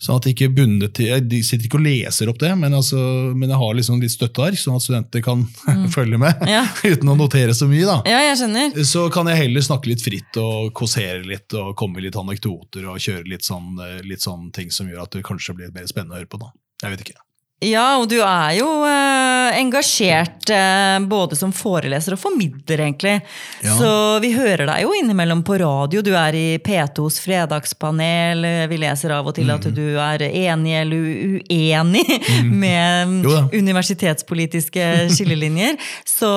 [0.02, 2.98] Sånn at ikke bundet til, Jeg sitter ikke og leser opp det, men, altså,
[3.38, 5.44] men jeg har liksom litt støtteark, sånn at studenter kan
[5.94, 6.48] følge med Mm.
[6.50, 6.64] Ja.
[6.96, 7.86] uten å notere så mye.
[7.86, 8.00] da.
[8.10, 8.74] Ja, jeg skjønner.
[8.84, 12.90] Så kan jeg heller snakke litt fritt og kåsere litt og komme med litt anekdoter
[12.90, 15.86] og kjøre litt sånn, eh, litt sånn ting som gjør at det kanskje blir mer
[15.86, 16.40] spennende å høre på.
[16.40, 16.50] da.
[16.82, 17.22] Jeg vet ikke.
[17.62, 23.17] Ja, og du er jo eh, engasjert eh, både som foreleser og formidler, egentlig.
[23.62, 23.76] Ja.
[23.78, 23.91] Så
[24.24, 26.02] vi hører deg jo innimellom på radio.
[26.02, 28.41] Du er i P2s fredagspanel.
[28.71, 29.76] Vi leser av og til at Mm.
[29.78, 32.06] du er enig eller uenig uenig
[32.63, 35.78] med universitetspolitiske skillelinjer.
[36.08, 36.30] Så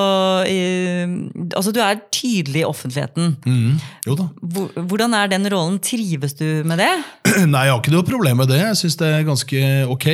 [0.45, 1.09] eh,
[1.55, 3.35] altså, du er tydelig i offentligheten.
[3.45, 3.79] Mm.
[4.05, 4.27] Jo da.
[4.77, 5.79] Hvordan er den rollen?
[5.81, 6.91] Trives du med det?
[7.49, 8.61] Nei, jeg har ikke noe problem med det.
[8.61, 9.63] Jeg syns det er ganske
[9.95, 10.07] ok.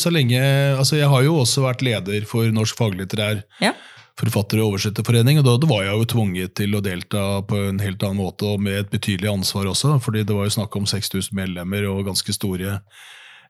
[0.00, 0.40] Så lenge,
[0.78, 3.72] altså Jeg har jo også vært leder for Norsk faglitterær Ja.
[4.16, 7.80] forfatter- og oversetterforening, og da, da var jeg jo tvunget til å delta på en
[7.82, 10.86] helt annen måte, og med et betydelig ansvar også, fordi det var jo snakk om
[10.86, 12.80] 6000 medlemmer og ganske store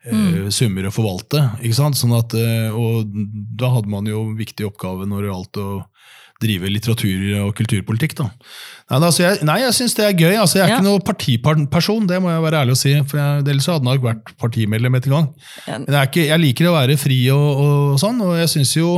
[0.05, 1.43] eh, summer å forvalte.
[1.62, 1.97] ikke sant?
[1.97, 3.09] Sånn at, eh, og
[3.57, 5.69] da hadde man jo viktig oppgave når det gjaldt å
[6.42, 8.14] drive litteratur- og kulturpolitikk.
[8.18, 8.31] da.
[8.90, 10.35] Nei, altså jeg, nei, jeg syns det er gøy.
[10.40, 10.77] altså Jeg er Ja.
[10.79, 12.94] ikke noen partiperson, det må jeg være ærlig å si.
[13.09, 15.29] for jeg, Ellers hadde jeg nok vært partimedlem etter gang.
[15.66, 15.79] Ja.
[15.79, 18.75] Men jeg, er ikke, jeg liker å være fri og, og sånn, og jeg syns
[18.77, 18.90] jo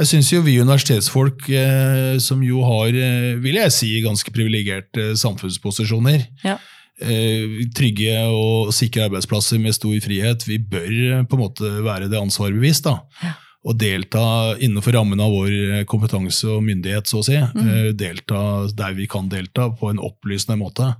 [0.00, 5.10] jeg synes jo vi universitetsfolk, eh, som jo har, eh, vil jeg si, ganske privilegerte
[5.18, 6.56] samfunnsposisjoner, Ja.
[7.02, 12.08] eh, trygge og sikre arbeidsplasser med stor frihet, vi bør eh, på en måte være
[12.08, 12.84] det ansvaret bevisst.
[12.84, 13.00] da.
[13.68, 17.36] Og delta innenfor rammen av vår kompetanse og myndighet, så å si.
[17.36, 17.92] Mm.
[18.00, 18.40] Delta
[18.72, 20.94] der vi kan delta, på en opplysende måte.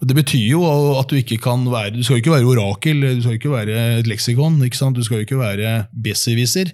[0.00, 0.62] Og Det betyr jo
[0.96, 3.52] at du ikke kan være Du skal jo ikke være orakel, du skal jo ikke
[3.52, 4.56] være et leksikon.
[4.64, 4.96] ikke sant?
[4.96, 6.72] Du skal jo ikke være besserwisser.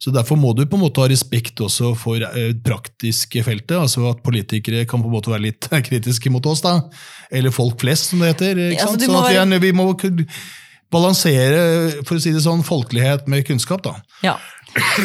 [0.00, 3.76] Så Derfor må du på en måte ha respekt også for det praktiske feltet.
[3.76, 6.62] altså At politikere kan på en måte være litt kritiske mot oss.
[6.64, 6.80] da,
[7.30, 8.70] Eller folk flest, som det heter.
[8.70, 9.00] ikke sant?
[9.00, 9.12] Ja, så?
[9.12, 9.90] Sånn at vi, er, vi må
[10.94, 13.82] balansere for å si det sånn, folkelighet med kunnskap.
[13.86, 13.96] da.
[14.24, 14.38] ja.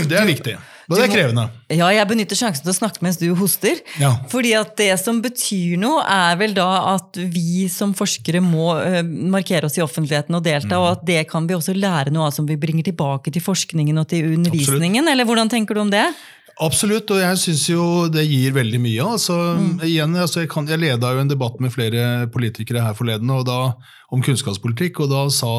[0.09, 0.55] Det er viktig.
[0.89, 1.43] Og det er krevende.
[1.69, 3.77] Ja, jeg benytter sjansen til å snakke mens du hoster.
[4.01, 4.15] Ja.
[4.31, 9.03] Fordi at det som betyr noe, er vel da at vi som forskere må eh,
[9.05, 10.81] markere oss i offentligheten og delta, Mm.
[10.81, 14.01] og at det kan vi også lære noe av som vi bringer tilbake til forskningen
[14.01, 15.05] og til undervisningen.
[15.13, 16.07] Eller hvordan tenker du om det?
[16.59, 19.03] Absolutt, og jeg syns jo det gir veldig mye.
[19.15, 19.35] Altså,
[19.85, 23.45] igjen, altså, jeg, kan, jeg leda jo en debatt med flere politikere her forleden og
[23.47, 23.59] da,
[24.11, 25.53] om kunnskapspolitikk, og da sa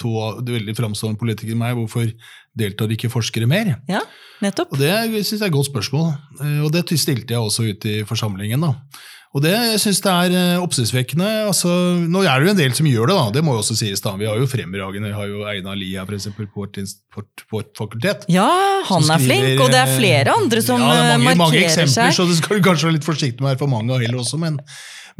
[0.00, 2.10] to av de veldig framstående politikere meg hvorfor
[2.58, 3.76] deltar ikke forskere mer?
[3.90, 4.02] Ja,
[4.42, 4.74] nettopp.
[4.74, 6.10] Og Det synes jeg er et godt spørsmål,
[6.42, 8.66] eh, og det stilte jeg også ut i forsamlingen.
[8.66, 8.74] da.
[9.30, 11.26] Og det jeg synes det er eh, oppsiktsvekkende.
[11.46, 11.70] altså,
[12.10, 14.00] Nå er det jo en del som gjør det, da, det må jo også sies.
[14.02, 14.16] da.
[14.18, 16.80] Vi har jo fremragende, vi har jo Einar Lia for eksempel, på vårt,
[17.14, 18.24] vårt, vårt fakultet.
[18.32, 18.48] Ja,
[18.88, 21.38] han er flink, og det er eh, flere andre som ja, det er eh, mange,
[21.44, 22.16] mange eksempler, seg.
[22.18, 24.58] så du skal kanskje være litt forsiktig med være for mange heller også, men,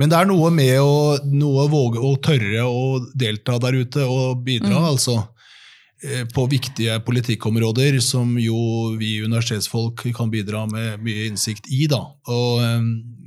[0.01, 0.91] men det er noe med å
[1.31, 2.83] noe å våge å tørre å
[3.15, 4.89] delta der ute og bidra, Mm.
[4.91, 5.21] altså.
[6.33, 8.57] På viktige politikkområder som jo
[8.97, 11.83] vi universitetsfolk kan bidra med mye innsikt i.
[11.93, 11.99] da.
[12.25, 12.63] Og,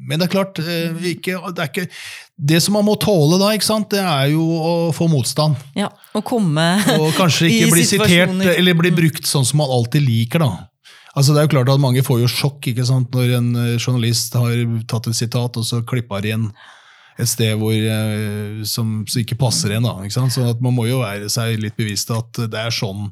[0.03, 1.87] men det er klart, eh, ikke, det, er ikke,
[2.35, 3.53] det som man må tåle da,
[3.89, 5.55] det er jo å få motstand.
[5.77, 6.65] Ja, Å komme
[6.99, 10.43] Og kanskje ikke bli sitert eller bli brukt sånn som man alltid liker.
[10.43, 10.67] da.
[11.13, 13.75] Altså Det er jo klart at Mange får jo sjokk ikke sant, når en eh,
[13.77, 14.53] journalist har
[14.89, 16.49] tatt et sitat, og så klipper inn
[17.21, 19.85] et sted hvor, eh, som, som ikke passer en.
[19.85, 20.33] da, ikke sant?
[20.35, 23.11] Så at Man må jo være seg litt bevisst at det er sånn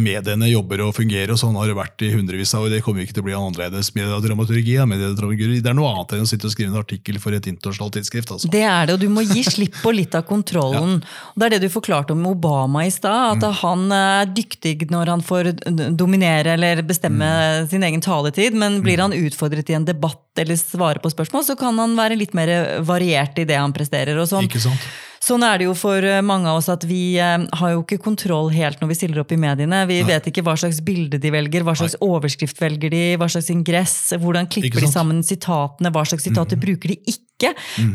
[0.00, 2.72] mediene jobber og fungerer, og sånn har det vært i hundrevis av år.
[2.72, 3.90] Det kommer ikke til å bli annerledes.
[3.96, 5.60] Mediedramaturgi er mediedramaturgi.
[5.64, 8.32] Det er noe annet enn å sitte og skrive en artikkel for et internasjonalt tidsskrift.
[8.32, 8.50] altså.
[8.52, 10.98] Det er det, og du må gi slipp på litt av kontrollen.
[11.04, 11.32] ja.
[11.36, 15.24] Det er det du forklarte om Obama i stad, at han er dyktig når han
[15.24, 15.52] får
[15.92, 17.28] dominere eller bestemme
[17.70, 21.56] sin egen taletid, men blir han utfordret i en debatt eller svare på spørsmål, så
[21.58, 24.18] kan han være litt mer variert i det han presterer.
[24.18, 24.48] og sånn.
[24.48, 24.86] Ikke sant?
[25.24, 27.96] Sånn er det jo for eh, mange av oss at vi eh, har jo ikke
[28.04, 29.84] kontroll helt når vi stiller opp i mediene.
[29.88, 33.48] Vi vet ikke hva slags bilde de velger, hva slags overskrift velger de, hva slags
[33.54, 37.22] ingress, hvordan klipper de sammen sitatene, hva slags sitater bruker de ikke.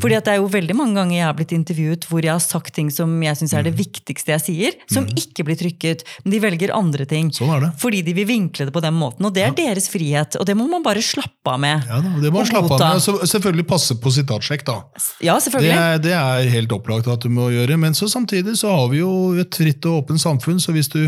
[0.02, 2.41] Fordi at det er jo veldig mange ganger jeg har blitt intervjuet hvor jeg har
[2.43, 6.04] sagt ting som jeg syns er det viktigste jeg sier, som ikke blir trykket.
[6.25, 7.32] Men de velger andre ting.
[7.34, 7.71] Sånn er det.
[7.82, 9.25] Fordi de vil vinkle det på den måten.
[9.30, 11.88] Og det er deres frihet, og det må man bare slappe av med.
[11.89, 13.04] Ja, det må man slappe av med.
[13.06, 14.78] Så Selvfølgelig passe på sitatsjekk, da.
[15.23, 15.75] Ja, Det selvfølgelig.
[15.78, 18.99] er, det er helt opplagt at du må gjøre, men så samtidig så har vi
[19.04, 21.02] jo et fritt og åpent samfunn, så hvis du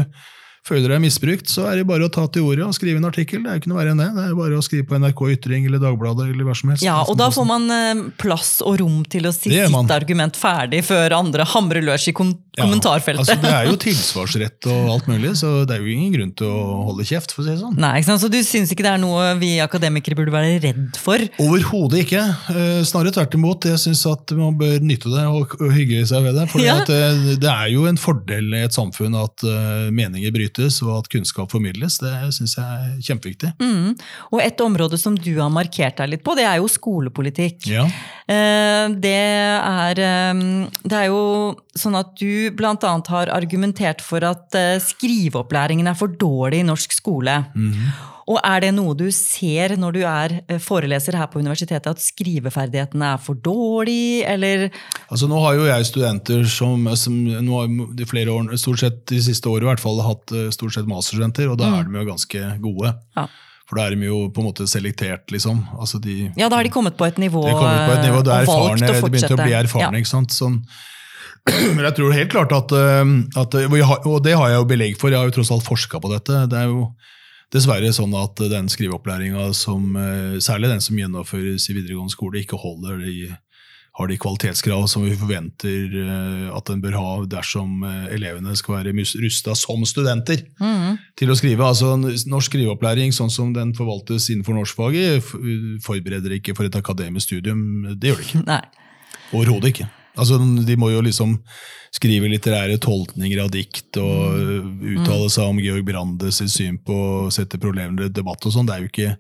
[0.68, 3.42] føler deg misbrukt, så er det bare å ta til ordet og skrive en artikkel.
[3.42, 4.10] Det er jo ikke noe verre enn det.
[4.14, 6.86] Det er bare å skrive på NRK Ytring eller Dagbladet eller hva som helst.
[6.86, 10.84] Ja, og da får man eh, plass og rom til å si sitt argument ferdig
[10.86, 13.24] før andre hamrer løs i kom Ja, kommentarfeltet.
[13.24, 16.52] Altså, det er jo tilsvarsrett og alt mulig, så det er jo ingen grunn til
[16.52, 17.78] å holde kjeft, for å si det sånn.
[17.82, 18.22] Nei, ikke sant?
[18.26, 21.26] Så du syns ikke det er noe vi akademikere burde være redd for?
[21.42, 22.22] Overhodet ikke.
[22.54, 23.66] Eh, Snarere tvert imot.
[23.72, 26.46] Jeg syns at man bør nyte det og, hygge seg ved det.
[26.54, 26.78] For Ja.
[26.86, 31.10] det, det er jo en fordel i et samfunn at meninger meninger brytes og at
[31.12, 32.00] kunnskap formidles.
[32.02, 33.54] Det syns jeg er kjempeviktig.
[33.60, 33.96] Mm.
[34.32, 37.68] Og et område som du har markert deg litt på, det er jo skolepolitikk.
[37.68, 37.86] Ja.
[38.28, 42.76] Eh, det er, eh, det er jo sånn at du bl.a.
[43.08, 47.42] har argumentert for at eh, skriveopplæringen er for dårlig i norsk skole.
[48.30, 53.14] Og er det noe du ser når du er foreleser her på universitetet, at skriveferdighetene
[53.16, 54.70] er for dårlig, eller
[55.12, 59.06] Altså Nå har jo jeg studenter som, som nå har de flere år, stort sett
[59.12, 62.12] de siste årene i hvert fall hatt stort sett masterstudenter, og da er de jo
[62.12, 62.94] ganske gode.
[63.18, 63.28] Ja.
[63.72, 65.62] For da er de jo på en måte selektert, liksom.
[65.80, 68.20] Altså de, Ja, da har de kommet på et nivå, de kommet på et nivå,
[68.20, 69.86] er og valgt erfarne, å de begynte å bli erfarne.
[69.88, 70.02] erfarne.
[70.04, 70.36] ikke sant?
[70.36, 70.58] Sånn.
[71.78, 75.10] Men jeg tror helt klart at, øh, at Og det har jeg jo belegg for,
[75.10, 76.44] jeg har jo tross alt forska på dette.
[76.52, 76.92] Det er jo
[77.52, 82.60] dessverre sånn at den skriveopplæringa som øh, Særlig den som gjennomføres i videregående skole, ikke
[82.60, 83.32] holder de
[84.00, 88.78] har de kvalitetskrav som vi forventer øh, at den bør ha dersom øh, elevene skal
[88.78, 90.98] være rusta som studenter mm.
[91.20, 91.68] til å skrive.
[91.68, 95.34] Altså, norsk skriveopplæring, sånn som den forvaltes innenfor norskfaget,
[95.84, 97.92] forbereder ikke for et akademisk studium.
[98.00, 98.62] Det gjør det ikke.
[99.36, 99.92] Overhodet ikke.
[100.18, 101.38] Altså, de må jo liksom
[101.96, 105.00] skrive litterære tolkninger av dikt og Mm.
[105.02, 106.94] uttale seg om Georg Brandes syn på
[107.28, 108.68] å sette problemer i debatt og sånn.
[108.68, 109.18] Det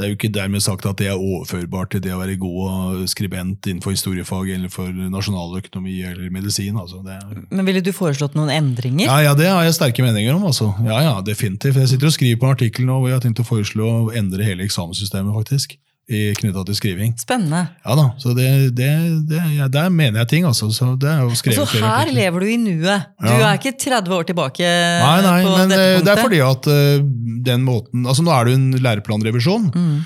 [0.00, 3.02] det er jo ikke dermed sagt at det er overførbart til det å være god
[3.10, 6.78] skribent innenfor historiefag eller for nasjonaløkonomi eller medisin.
[6.80, 7.02] Altså.
[7.04, 9.04] Det er, Men ville du foreslått noen endringer?
[9.10, 10.46] ja, ja, det har jeg sterke meninger om.
[10.48, 10.70] Altså.
[10.86, 11.76] Ja, ja, definitivt.
[11.76, 14.16] Jeg sitter og skriver på en artikkel nå hvor jeg har tenkt å foreslå å
[14.16, 15.76] endre hele eksamenssystemet, faktisk.
[16.10, 17.12] Knytta til skriving.
[17.20, 17.60] Spennende.
[17.86, 18.88] Ja da, så det, det,
[19.30, 20.66] det, ja, Der mener jeg ting, altså.
[20.74, 22.14] Så er Så her artikler.
[22.16, 23.04] lever du i nuet.
[23.20, 23.52] Du Ja.
[23.52, 27.04] er ikke 30 år tilbake Nei, nei, men eh, det er fordi at eh,
[27.46, 29.70] den måten altså Nå er det jo en læreplanrevisjon.
[29.70, 30.00] Mm.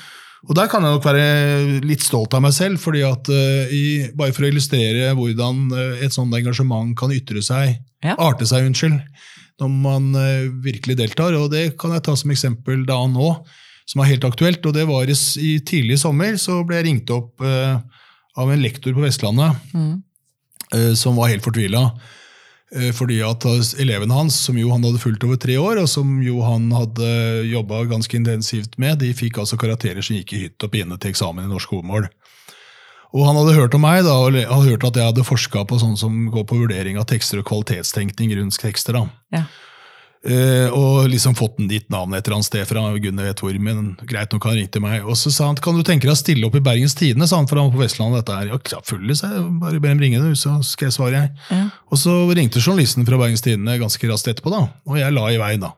[0.44, 4.10] Og der kan jeg nok være litt stolt av meg selv, fordi at uh, i,
[4.12, 5.70] bare for å illustrere hvordan
[6.04, 8.12] et sånt engasjement kan ytre seg, Ja.
[8.20, 8.98] arte seg, unnskyld,
[9.62, 11.32] når man uh, virkelig deltar.
[11.40, 13.30] Og det kan jeg ta som eksempel da nå,
[13.86, 14.64] som er helt aktuelt.
[14.66, 17.78] Og det var i, i tidlig sommer, så ble jeg ringt opp eh,
[18.36, 20.02] av en lektor på Vestlandet Mm.
[20.74, 21.90] eh, som var helt fortvila.
[22.74, 25.88] Eh, Fordi at elevene eleven hans, som jo han hadde fulgt over tre år, og
[25.88, 30.42] som jo han hadde jobba ganske intensivt med, de fikk altså karakterer som gikk i
[30.46, 32.08] hytt og pine til eksamen i norsk hovedmål.
[33.14, 35.78] Og han hadde hørt om meg, da, og hadde hørt at jeg hadde forska på
[35.78, 38.96] sånn som går på vurdering av tekster og kvalitetstenkning rundt tekster.
[38.98, 39.04] da.
[39.30, 39.44] Ja.
[40.24, 42.84] Eh, og liksom fått en ditt navn et eller annet sted fra.
[42.96, 45.04] Gunnar vet hvor, men greit nok han ringte meg.
[45.04, 47.42] Og så sa han kan du tenke deg å stille opp i Bergens Tidende, sa
[47.42, 48.22] han, for han var på Vestlandet.
[48.22, 48.54] dette her.
[48.54, 49.44] Ja, selvfølgelig, sa jeg.
[49.60, 51.20] Bare be dem ringe, du, så skal jeg svare.
[51.20, 51.36] jeg.
[51.50, 51.68] Ja.
[51.92, 54.64] Og så ringte journalisten fra Bergens Tidende ganske raskt etterpå, da.
[54.88, 55.74] Og jeg la i vei, da.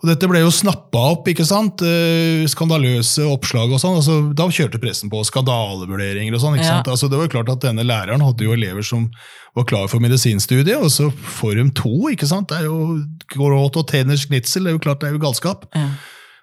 [0.00, 1.82] Og dette ble jo snappa opp, ikke sant?
[1.84, 3.98] Eh, skandaløse oppslag og sånn.
[4.00, 6.54] Altså, da kjørte pressen på skandalevurderinger og sånn.
[6.56, 6.76] ikke Ja.
[6.78, 6.88] sant?
[6.88, 9.10] Altså, det var jo klart at Denne læreren hadde jo elever som
[9.54, 12.08] var klar for medisinstudiet, og så får de to.
[12.08, 12.48] ikke sant?
[12.48, 15.66] Det er jo gråt og tenners snitsel, det er jo klart det er jo galskap.
[15.74, 15.90] Ja.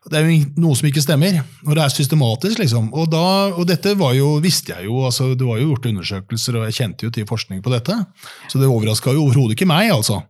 [0.07, 2.59] Det er jo noe som ikke stemmer, og det er systematisk.
[2.59, 2.93] liksom.
[2.93, 6.55] Og, da, og dette var jo, visste jeg jo, altså det var jo gjort undersøkelser,
[6.61, 8.05] og jeg kjente jo til forskning på dette.
[8.47, 10.21] Så det overraska jo overhodet ikke meg, altså.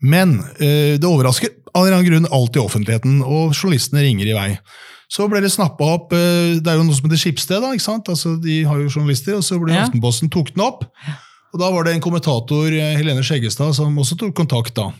[0.00, 4.36] Men øh, det overrasker av en eller annen grunn alltid offentligheten, og journalistene ringer i
[4.36, 4.50] vei.
[5.10, 7.82] Så ble det snappa opp eh, Det er jo noe som heter Skipsted, da, ikke
[7.82, 8.10] sant?
[8.12, 9.84] Altså, de har jo journalister, og så ble Ja.
[9.88, 10.84] Aftenposten tok den opp.
[11.50, 14.92] Og da var det en kommentator, eh, Helene Skjeggestad, som også tok kontakt da.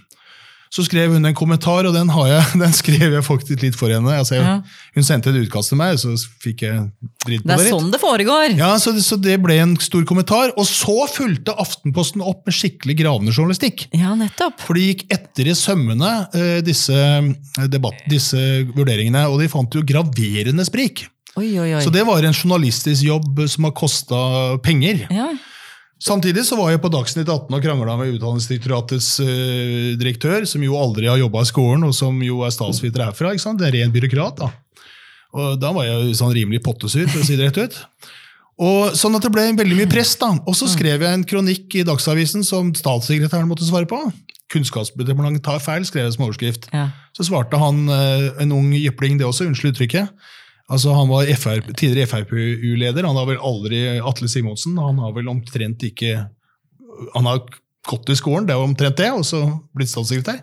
[0.70, 3.90] Så skrev hun en kommentar, og den, har jeg, den skrev jeg faktisk litt for
[3.90, 4.12] henne.
[4.14, 4.60] Altså, jeg, Ja.
[4.94, 6.84] Hun sendte et utkast til meg, så fikk jeg
[7.26, 7.74] dritt på Det det er litt.
[7.74, 8.54] sånn det foregår!
[8.58, 10.52] Ja, så så det ble en stor kommentar.
[10.54, 13.88] Og så fulgte Aftenposten opp med skikkelig gravende journalistikk.
[13.98, 14.62] Ja, nettopp.
[14.62, 18.38] For de gikk etter i sømmene eh, disse, eh, debatt, disse
[18.70, 21.08] vurderingene, og de fant jo graverende sprik.
[21.38, 21.82] Oi, oi, oi.
[21.82, 24.18] Så det var en journalistisk jobb som har kosta
[24.62, 25.06] penger.
[25.14, 25.32] Ja.
[26.00, 30.78] Samtidig så var jeg på Dagsnytt 18 og krangla med Utdanningsdirektoratets uh, direktør, som jo
[30.80, 33.34] aldri har jobba i skolen, og som jo er statsviter herfra.
[33.34, 33.60] ikke sant?
[33.60, 34.40] Det er ren byråkrat.
[34.40, 34.48] da.
[35.36, 37.76] Og Da var jeg sånn rimelig pottesur, for å si det rett ut.
[38.60, 40.14] Og Sånn at det ble veldig mye press.
[40.20, 40.32] da.
[40.48, 44.00] Og så skrev jeg en kronikk i Dagsavisen som statssekretæren måtte svare på.
[44.50, 46.66] Kunnskapsdepartementet tar feil, skrev jeg som overskrift.
[46.72, 46.88] Ja.
[47.16, 50.10] Så svarte han, eh, en ung jypling, det også, unnskyld uttrykket.
[50.70, 53.06] Altså Han var FRP, tidligere FrPU-leder.
[53.06, 54.78] Han har vel aldri Atle Simonsen.
[54.78, 56.14] Han har vel omtrent ikke
[57.16, 57.42] Han har
[57.88, 59.40] gått i skolen, det er omtrent det, og så
[59.74, 60.42] blitt statssekretær.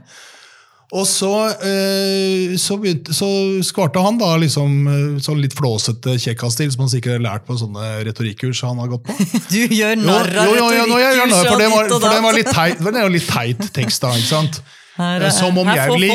[0.95, 1.29] Og så,
[1.67, 3.27] eh, så, begynte, så
[3.67, 7.57] skvarte han da liksom eh, sånn litt flåsete kjekkastil, som han sikkert har lært på
[7.59, 9.17] sånne retorikkurs han har gått på.
[9.53, 11.75] Du gjør narr av jo, jo, jo, nå gjør jeg narr, retorikkurs for og den
[11.75, 12.81] var, ditt og for det var datt.
[12.81, 14.15] for den er litt teit tekst, da.
[14.15, 14.61] ikke sant?
[14.97, 16.10] Her, er- Som om jeg ville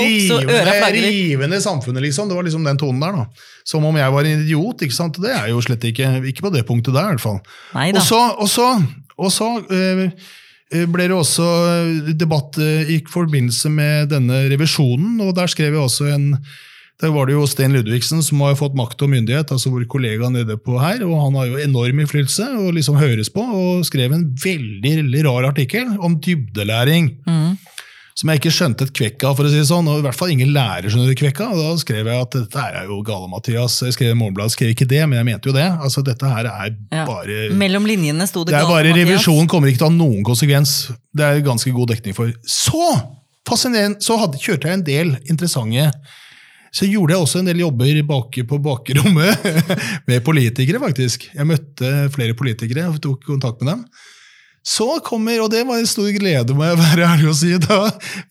[1.06, 2.28] rive, ned samfunnet, liksom.
[2.28, 3.48] Det var liksom den tonen der, da.
[3.64, 4.82] Som om jeg var en idiot.
[4.82, 5.20] ikke sant?
[5.22, 7.40] Det er jo slett ikke Ikke på det punktet der, i hvert fall.
[8.00, 8.68] Og så, og så,
[9.18, 10.02] og så eh,
[10.74, 11.46] eh, ble det også
[12.18, 16.36] debatt eh, i forbindelse med denne revisjonen, og der skrev jeg også en
[17.02, 20.28] Der var det jo Sten Ludvigsen som har fått makt og myndighet, altså vår kollega
[20.30, 21.00] nede på her.
[21.02, 25.24] og Han har jo enorm innflytelse og liksom høres på, og skrev en veldig, veldig
[25.26, 27.08] rar artikkel om dybdelæring.
[27.26, 27.56] Mm.
[28.18, 30.18] Som jeg ikke skjønte et kvekk av, for å si det sånn, og i hvert
[30.18, 31.54] fall ingen lærer skjønner et kvekk av.
[31.56, 33.78] Da skrev jeg at dette er jo gale, Mathias.
[33.86, 35.64] Jeg skrev Morgenbladet, skrev ikke det, men jeg mente jo det.
[35.80, 37.06] Altså, Dette her er Ja.
[37.08, 39.08] bare Mellom linjene sto det det er galt, bare Mathias.
[39.08, 40.74] Revisjonen kommer ikke til å ha noen konsekvens.
[41.14, 42.32] Det er ganske god dekning for.
[42.44, 42.84] Så
[43.48, 45.88] fascinerende, så hadde, kjørte jeg en del interessante
[46.72, 49.44] Så gjorde jeg også en del jobber bak, på bakrommet
[50.08, 51.28] med politikere, faktisk.
[51.34, 53.82] Jeg møtte flere politikere og tok kontakt med dem.
[54.62, 57.80] Så kommer, og det var en stor glede, må jeg være ærlig å si, da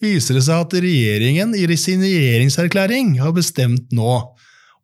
[0.04, 4.16] viser det seg at regjeringen i sin regjeringserklæring har bestemt nå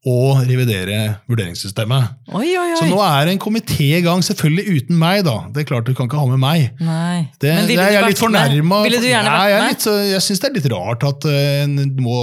[0.08, 0.14] å
[0.48, 0.98] revidere
[1.28, 2.14] vurderingssystemet.
[2.32, 2.78] Oi, oi, oi.
[2.80, 5.34] Så nå er en komité i gang, selvfølgelig uten meg, da.
[5.52, 6.70] Det er klart du kan ikke ha med meg.
[6.80, 7.26] Nei.
[7.42, 8.80] Det, Men ville det jeg er litt fornærma?
[8.86, 9.74] Ville du gjerne vært jeg, med?
[9.74, 11.76] litt, så- jeg syns det er litt rart at uh,
[12.08, 12.18] må,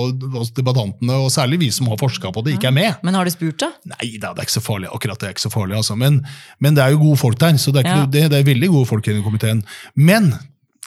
[0.57, 2.95] debattantene, og særlig vi som har forska på det, ikke er med.
[3.07, 3.71] Men har du spurt, da?
[3.95, 4.89] Nei da, det er ikke så farlig.
[4.95, 5.99] Akkurat det er ikke så farlig, altså.
[6.01, 6.23] Men,
[6.65, 7.57] men det er jo gode folk der.
[7.61, 8.11] så Det er, ikke, Ja.
[8.17, 9.63] det, det er veldig gode folk i den komiteen.
[9.95, 10.33] Men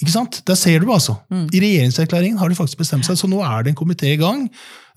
[0.02, 0.42] ikke sant?
[0.46, 1.16] der ser du altså.
[1.34, 1.48] Mm.
[1.54, 4.44] I regjeringserklæringen har de faktisk bestemt seg, så nå er det en komité i gang.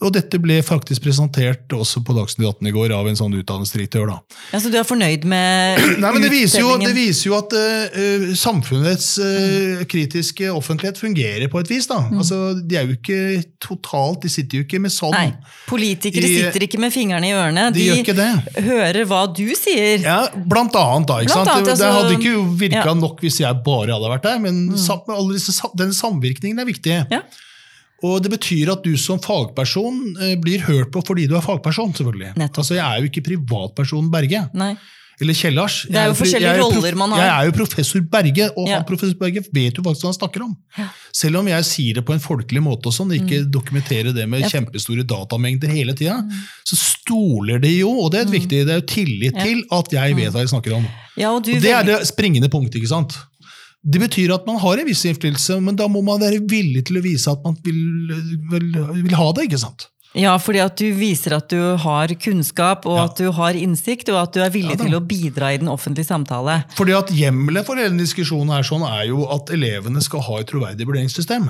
[0.00, 4.06] Og dette ble faktisk presentert også på Dagsnytt 18 i går av en sånn utdanningsdirektør.
[4.08, 4.14] da.
[4.54, 7.52] Ja, så du er fornøyd med Nei, men Det viser jo, det viser jo at
[7.52, 11.84] uh, samfunnets uh, kritiske offentlighet fungerer på et vis.
[11.90, 11.98] da.
[12.08, 12.16] Mm.
[12.22, 15.12] Altså, De er jo ikke totalt, de sitter jo ikke med sånn.
[15.12, 15.34] Nei,
[15.68, 17.66] politikere I- sitter ikke med fingrene i ørene.
[17.76, 18.30] De gjør ikke det.
[18.70, 20.00] hører hva du sier.
[20.00, 21.20] Ja, Blant annet, da.
[21.20, 21.52] ikke Blant sant?
[21.58, 22.34] annet, det altså- hadde ikke
[22.64, 22.94] virka Ja.
[22.96, 23.00] Mm.
[23.04, 26.98] nok hvis jeg bare hadde vært der, men disse, sam- den samvirkningen er viktig.
[27.12, 27.20] Ja.
[28.02, 31.92] Og det betyr at du som fagperson eh, blir hørt på fordi du er fagperson.
[31.92, 32.34] selvfølgelig.
[32.36, 32.58] Nettopp.
[32.64, 34.48] Altså, Jeg er jo ikke privatpersonen Berge.
[34.54, 34.74] Nei.
[35.20, 35.82] Eller Kjellars.
[35.84, 37.18] Det er jo Jeg forskjellige jeg roller man har.
[37.20, 38.76] Jeg er jo professor Berge, og Ja.
[38.78, 40.56] han professor Berge vet jo faktisk hva han snakker om.
[40.78, 40.86] Ja.
[41.12, 44.44] Selv om jeg sier det på en folkelig måte, og sånn, ikke dokumenterer det med
[44.48, 46.22] kjempestore datamengder hele tida,
[46.64, 49.44] så stoler de jo, og det er et viktig, det er jo tillit Ja.
[49.44, 50.86] til at jeg vet hva jeg snakker om.
[51.18, 52.80] Ja, og du Og det er det springende punktet.
[52.80, 53.12] ikke sant?
[53.82, 56.98] Det betyr at man har en viss innflytelse, men da må man være villig til
[57.00, 57.78] å vise at man vil,
[58.50, 58.68] vil,
[59.06, 59.46] vil ha det.
[59.48, 59.86] ikke sant?
[60.18, 63.04] Ja, fordi at du viser at du har kunnskap, og Ja.
[63.06, 65.68] at du har innsikt, og at du er villig Ja til å bidra i den
[65.70, 66.64] offentlige samtale.
[66.76, 70.50] Fordi at Hjemmelet for hele diskusjonen er, sånn er jo at elevene skal ha et
[70.50, 71.46] troverdig vurderingssystem.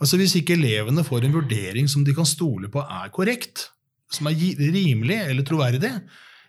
[0.00, 3.68] Altså Hvis ikke elevene får en vurdering som de kan stole på er korrekt,
[4.10, 5.92] som er rimelig eller troverdig,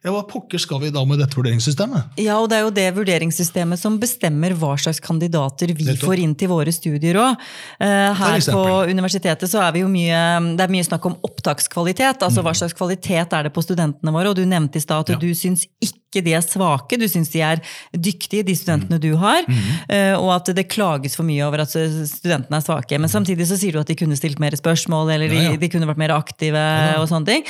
[0.03, 2.17] ja, hva pokker skal vi da med dette vurderingssystemet?
[2.21, 6.35] Ja, og det er jo det vurderingssystemet som bestemmer hva slags kandidater vi får inn
[6.39, 7.35] til våre studier òg.
[7.81, 12.21] her på universitetet så er vi jo mye, det er mye snakk om opptakskvalitet.
[12.23, 14.29] altså Hva slags kvalitet er det på studentene våre?
[14.31, 15.13] Og du nevnte i stad at Mm.
[15.13, 15.19] Ja.
[15.19, 17.59] du syns ikke de er svake, du syns de er
[17.93, 19.43] dyktige, de studentene du har.
[19.47, 19.57] Mm.
[19.89, 22.99] eh, Og at det klages for mye over at studentene er svake.
[22.99, 25.57] Men samtidig så sier du at de kunne stilt mer spørsmål, eller de, Ja, ja.
[25.57, 27.43] de kunne vært mer aktive og sånne ting.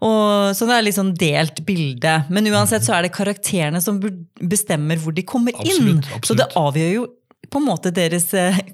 [0.00, 2.14] Og, så det er litt sånn delt bilde.
[2.32, 4.00] Men uansett så er det karakterene som
[4.40, 5.98] bestemmer hvor de kommer inn.
[6.00, 7.08] Absolutt, Så det avgjør jo
[7.50, 8.28] på en måte deres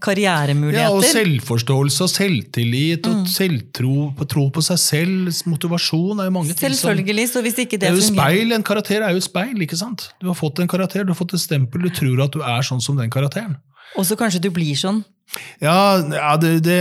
[0.04, 0.84] karrieremuligheter.
[0.84, 3.22] Ja, og selvforståelse og selvtillit Mm.
[3.22, 7.58] og selvtro på, tro på seg selv, motivasjon, er jo mange ting som så hvis
[7.64, 9.56] ikke Det det, er jo fungerer speil, En karakter er jo et speil.
[9.62, 10.10] ikke sant?
[10.20, 12.60] Du har fått en karakter, du har fått et stempel, du tror at du er
[12.62, 13.56] sånn som den karakteren.
[13.96, 15.04] Og så kanskje du blir sånn.
[15.60, 16.76] Ja, ja det, det,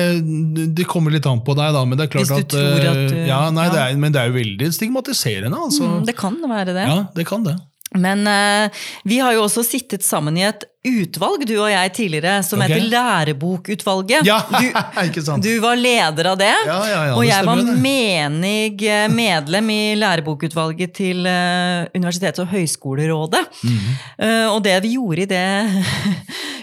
[0.77, 1.83] det kommer litt an på deg, da.
[1.85, 3.71] Men det er klart Hvis du at, tror at eh, du- ja, nei, ja.
[3.73, 5.57] Det er, Men det er jo veldig stigmatiserende.
[5.69, 5.87] altså.
[5.87, 6.85] Mm, Det kan være det.
[6.89, 7.55] Ja, det kan det.
[7.93, 8.71] Men eh,
[9.03, 12.75] vi har jo også sittet sammen i et utvalg, du og jeg tidligere, som okay.
[12.75, 14.25] heter Lærebokutvalget.
[14.27, 17.77] Ja, Du, du var leder av det, Ja, ja, ja, og det jeg var det.
[17.85, 23.45] menig eh, medlem i lærebokutvalget til eh, Universitets- og høyskolerådet.
[23.61, 23.95] -hmm.
[24.17, 25.83] Eh, og det vi gjorde i det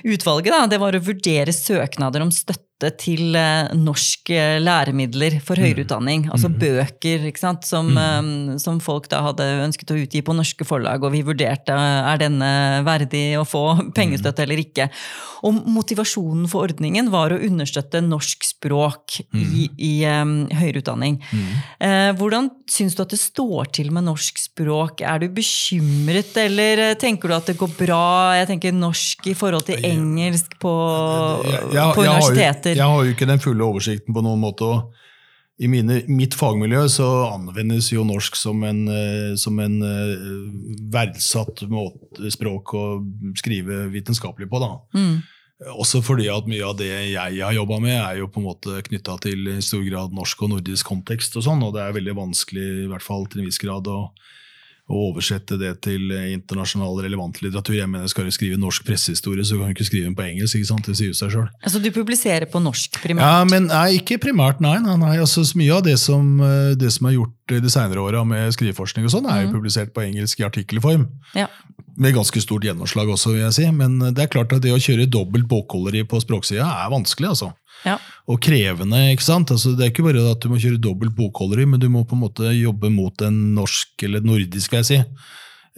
[0.15, 5.55] utvalget, da, det var å vurdere søknader om støtte til eh, norsk eh, læremidler for
[5.57, 6.29] høyere utdanning.
[6.33, 7.65] Altså bøker ikke sant?
[7.65, 11.73] Som, eh, som folk da hadde ønsket å utgi på norske forlag, og vi vurderte
[11.73, 14.89] er denne verdig å få pengestøtte eller ikke.
[15.43, 21.17] Og motivasjonen for ordningen var å understøtte norsk språk i, i um, høyere utdanning.
[21.81, 25.03] Hvordan syns du at det står til med norsk språk?
[25.03, 28.03] Er du bekymret, eller tenker du at det går bra?
[28.39, 30.73] Jeg tenker norsk i forhold til engelsk på,
[31.43, 32.23] Jeg- jeg- på jeg
[32.73, 32.83] har.
[32.83, 34.69] Jeg har jo ikke den fulle oversikten på noen måte.
[34.69, 40.27] og I mine, mitt fagmiljø så anvendes jo norsk som en, eh, som en eh,
[40.93, 42.87] verdsatt måte, språk å
[43.39, 44.63] skrive vitenskapelig på.
[44.63, 44.73] da.
[44.97, 45.23] Mm.
[45.79, 48.81] Også fordi at mye av det jeg har jobba med, er jo på en måte
[48.89, 51.37] knytta til i stor grad norsk og nordisk kontekst.
[51.39, 54.11] Og sånn, og det er veldig vanskelig, i hvert fall til en viss grad, å,
[54.91, 57.77] å oversette det til internasjonal relevant litteratur.
[57.79, 60.59] Jeg mener, Skal du skrive norsk pressehistorie, så kan du ikke skrive den på engelsk.
[60.59, 60.87] ikke sant?
[60.87, 61.53] Det sier seg selv.
[61.63, 63.23] Altså du publiserer på norsk primært?
[63.23, 64.79] Ja, men nei, ikke primært, nei.
[64.83, 65.15] nei, nei.
[65.23, 68.53] Altså, så mye av det som, eh, det som er gjort de senere åra med
[68.57, 71.07] skriveforskning, og sånn, er jo publisert på engelsk i artikkelform.
[71.39, 71.47] Ja.
[71.97, 73.71] Med ganske stort gjennomslag også, vil jeg si.
[73.71, 77.29] Men det er klart at det å kjøre dobbelt bokholderi på språksida er vanskelig.
[77.35, 77.53] altså.
[77.87, 77.99] Ja.
[78.31, 79.01] Og krevende.
[79.13, 79.51] ikke sant?
[79.55, 82.17] Altså, det er ikke bare at du må kjøre dobbelt bokholderi, men du må på
[82.17, 84.99] en måte jobbe mot en norsk, eller nordisk, vil jeg si,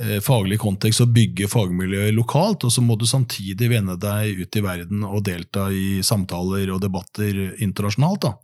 [0.04, 2.64] eh, faglig kontekst og bygge fagmiljøet lokalt.
[2.68, 6.82] Og så må du samtidig vende deg ut i verden og delta i samtaler og
[6.84, 8.28] debatter internasjonalt.
[8.28, 8.34] da.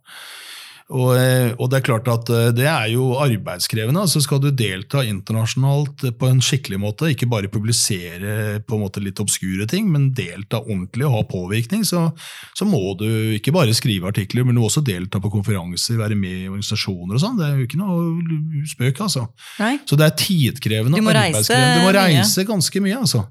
[0.91, 4.03] Og, eh, og det er klart at eh, det er jo arbeidskrevende.
[4.03, 9.03] altså Skal du delta internasjonalt på en skikkelig måte, ikke bare publisere på en måte
[9.03, 12.09] litt obskure ting, men delta ordentlig og ha påvirkning, så,
[12.57, 16.17] så må du ikke bare skrive artikler, men du må også delta på konferanser, være
[16.19, 17.39] med i organisasjoner og sånn.
[17.39, 19.27] Det er jo ikke noe spøk, altså.
[19.61, 19.75] Nei.
[19.87, 20.99] Så det er tidkrevende.
[20.99, 21.55] Du må reise.
[21.55, 21.99] Du må mye.
[22.01, 23.25] reise ganske mye, altså.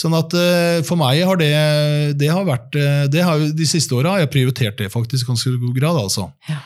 [0.00, 1.50] Sånn at eh, For meg har det,
[2.20, 5.32] det har vært eh, det har, De siste åra har jeg prioritert det faktisk i
[5.32, 5.98] ganske god grad.
[6.04, 6.28] altså.
[6.48, 6.60] Ja.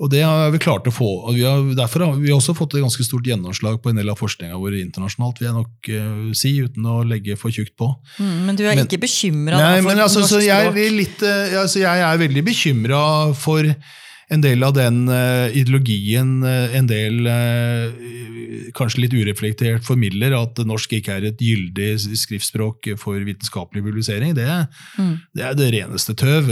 [0.00, 1.08] Og det har vi klart å få.
[1.28, 4.08] og vi har, Derfor har vi også fått et ganske stort gjennomslag på en del
[4.08, 7.90] av forskninga vår internasjonalt, vil jeg nok uh, si, uten å legge for tjukt på.
[8.16, 10.96] Mm, men du er Men- ikke bekymra for men altså, norsk så jeg, språk?
[10.96, 13.02] litt, eh, altså, jeg er veldig bekymra
[13.36, 13.68] for
[14.30, 20.60] en del av den eh, ideologien eh, en del eh, kanskje litt ureflektert formidler, at
[20.66, 21.88] norsk ikke er et gyldig
[22.20, 24.34] skriftspråk for vitenskapelig publisering.
[24.36, 24.46] Det,
[24.98, 25.20] Mm.
[25.34, 26.48] det er det reneste tøv.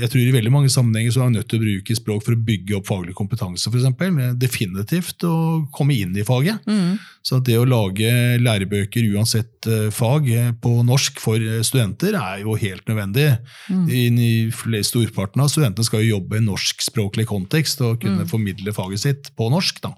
[0.00, 2.34] Jeg tror i veldig mange sammenhenger så er man nødt til å bruke språk for
[2.34, 4.34] å bygge opp faglig kompetanse, f.eks.
[4.40, 5.34] Definitivt å
[5.74, 6.62] komme inn i faget.
[6.66, 6.98] Mm.
[7.24, 8.10] Så det å lage
[8.42, 10.28] lærebøker uansett fag
[10.62, 13.30] på norsk for studenter er jo helt nødvendig.
[13.70, 13.86] Mm.
[13.88, 16.44] I, i flest, Storparten av studentene skal jo jobbe i
[17.04, 19.80] norskspråklig kontekst og kunne formidle faget sitt på norsk.
[19.82, 19.92] da.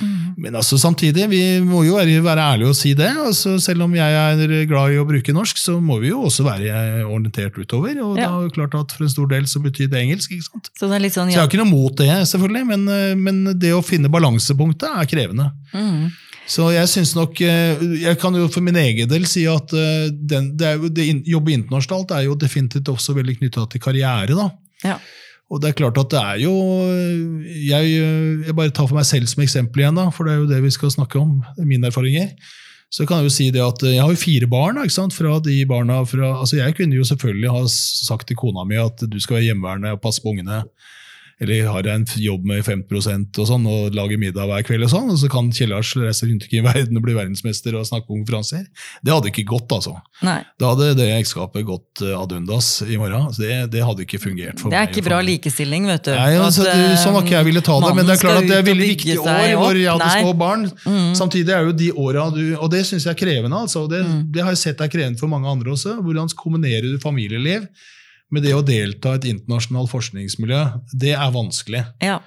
[0.00, 0.34] Mm.
[0.38, 3.10] Men altså samtidig, vi må jo være, være ærlige og si det.
[3.16, 6.44] altså Selv om jeg er glad i å bruke norsk, så må vi jo også
[6.44, 7.98] være orientert utover.
[8.02, 8.30] Og det Ja.
[8.38, 10.30] er jo klart at for en stor del så betyr det engelsk.
[10.32, 10.70] ikke sant?
[10.78, 13.72] Så det sånn Så jeg har ikke noe mot det, selvfølgelig, men, eh, men det
[13.72, 15.52] å finne balansepunktet er krevende.
[15.74, 16.10] Mm.
[16.46, 20.10] Så jeg synes nok, eh, jeg kan jo for min egen del si at eh,
[20.10, 24.34] den, det jo, det jobbe internasjonalt er jo definitivt også veldig knytta til karriere.
[24.34, 24.50] da.
[24.82, 24.98] Ja.
[25.50, 26.54] Og det er klart at det er jo
[27.66, 27.94] jeg,
[28.46, 30.60] jeg bare tar for meg selv som eksempel igjen, da, for det er jo det
[30.62, 31.40] vi skal snakke om.
[31.58, 32.30] mine erfaringer.
[32.90, 34.78] Så kan jeg jo si det at jeg har jo fire barn.
[34.82, 35.14] ikke sant?
[35.14, 39.02] Fra de barna fra, altså Jeg kunne jo selvfølgelig ha sagt til kona mi at
[39.06, 40.64] du skal være hjemmeværende og passe på ungene.
[41.40, 44.90] Eller har jeg en jobb med 5 og sånn, og lager middag hver kveld, og
[44.92, 48.06] sånn, og så kan Kjell Lars reise rundt i verden og bli verdensmester og snakke
[48.10, 48.66] på konferanser.
[49.02, 49.94] Det hadde ikke gått, altså.
[50.26, 50.38] Nei.
[50.60, 53.30] Da hadde det ekteskapet gått eh, ad undas i morgen.
[53.32, 54.76] Så det, det hadde ikke fungert for meg.
[54.76, 54.92] Det er meg.
[54.94, 56.12] ikke bra likestilling, vet du.
[56.16, 58.42] Nei, altså, At, det, sånn var ikke jeg ville ta det, men det er klart
[58.42, 60.20] at det er veldig viktige år hvor jeg hadde Nei.
[60.26, 60.66] små barn.
[60.84, 61.14] Mm.
[61.18, 63.56] Samtidig er jo de åra du Og det syns jeg er krevende.
[63.64, 63.86] altså.
[63.88, 64.20] Det, Mm.
[64.32, 65.96] det har jeg sett er krevende for mange andre også.
[66.04, 67.64] Hvordan kombinerer du familieliv
[68.30, 70.60] med det å delta i et internasjonalt forskningsmiljø?
[70.92, 71.84] Det er vanskelig.
[72.04, 72.20] Ja.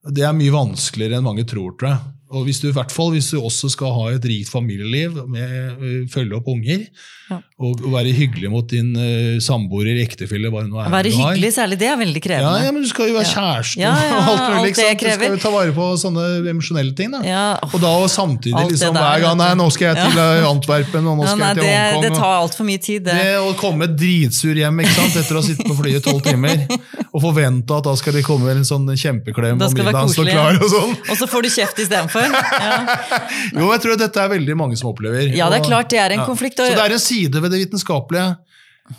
[0.00, 2.12] Det er mye vanskeligere enn mange tror, tror jeg.
[2.30, 5.82] Og hvis du, i hvert fall hvis du også skal ha et rikt familieliv, med
[5.82, 6.86] øh, følge opp unger,
[7.30, 7.40] Ja.
[7.60, 11.12] Og, å være hyggelig mot din uh, samboer eller ektefelle hva det nå er være
[11.12, 12.62] hyggelig, særlig, det er veldig krevende.
[12.64, 14.70] ja, men du skal jo være kjæreste Ja, ja, og alt mulig.
[14.70, 14.86] alt det?
[15.00, 17.12] Du skal jo ta vare på sånne emosjonelle ting.
[17.12, 17.20] da.
[17.26, 17.44] Ja.
[17.68, 21.20] Og da og samtidig liksom, hver gang Nei, nå skal jeg til eh, Antwerpen, og
[21.20, 22.02] nå Ja, skal nei, jeg til det, Hongkong.
[22.02, 23.18] det og- tar altfor mye tid, det.
[23.20, 25.20] det å komme dritsur hjem ikke sant?
[25.20, 26.64] etter å ha sittet på flyet tolv timer,
[27.14, 30.68] og forvente at da skal de komme en sånn kjempeklem, og middagen står klar og
[30.72, 30.96] sånn.
[31.12, 32.24] Og så får du kjeft istedenfor.
[32.24, 32.74] Ja.
[33.60, 35.30] Jo, jeg tror dette er veldig mange som opplever.
[35.34, 36.26] ja, det er klart det er en ja.
[36.28, 36.60] konflikt.
[36.60, 38.28] Så det er en side ved det vitenskapelige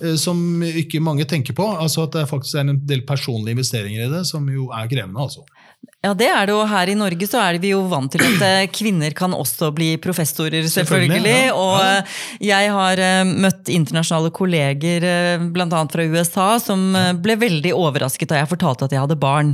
[0.01, 1.67] eh, som ikke mange tenker på.
[1.77, 5.21] altså At det faktisk er en del personlige investeringer i det, som jo er krevende.
[5.21, 5.45] altså.
[6.01, 6.61] Ja, det er det jo.
[6.65, 9.91] Her i Norge så er vi jo vant til at eh, kvinner kan også bli
[10.01, 11.19] professorer, selvfølgelig.
[11.21, 11.53] Selvfølgelig, ja.
[11.53, 12.15] Og eh,
[12.47, 15.05] jeg har eh, møtt internasjonale kolleger,
[15.53, 15.83] bl.a.
[15.93, 16.87] fra USA, som
[17.21, 19.53] ble veldig overrasket da jeg fortalte at jeg hadde barn.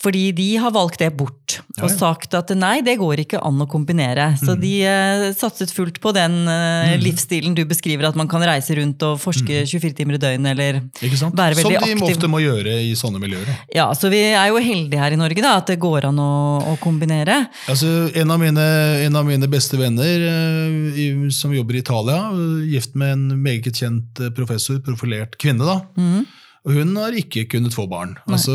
[0.00, 3.68] Fordi de har valgt det bort, og sagt at nei, det går ikke an å
[3.70, 4.30] kombinere.
[4.40, 8.76] Så de eh, satset fullt på den eh, livsstilen du beskriver, at man kan reise
[8.78, 11.94] rundt og forske 24 timer i døgnet, eller være veldig aktiv.
[11.98, 13.52] Som de ofte må gjøre i sånne miljøer.
[13.74, 16.32] Ja, så vi er jo heldige her i Norge, da, at det går an å,
[16.72, 17.40] å kombinere.
[17.70, 18.66] Altså, en, av mine,
[19.04, 22.18] en av mine beste venner eh, som jobber i Italia,
[22.68, 25.66] gift med en meget kjent eh, professor, profilert kvinne.
[25.66, 25.80] da.
[25.98, 26.26] Mm.
[26.68, 28.16] Og hun har ikke kunnet få barn.
[28.28, 28.52] Altså,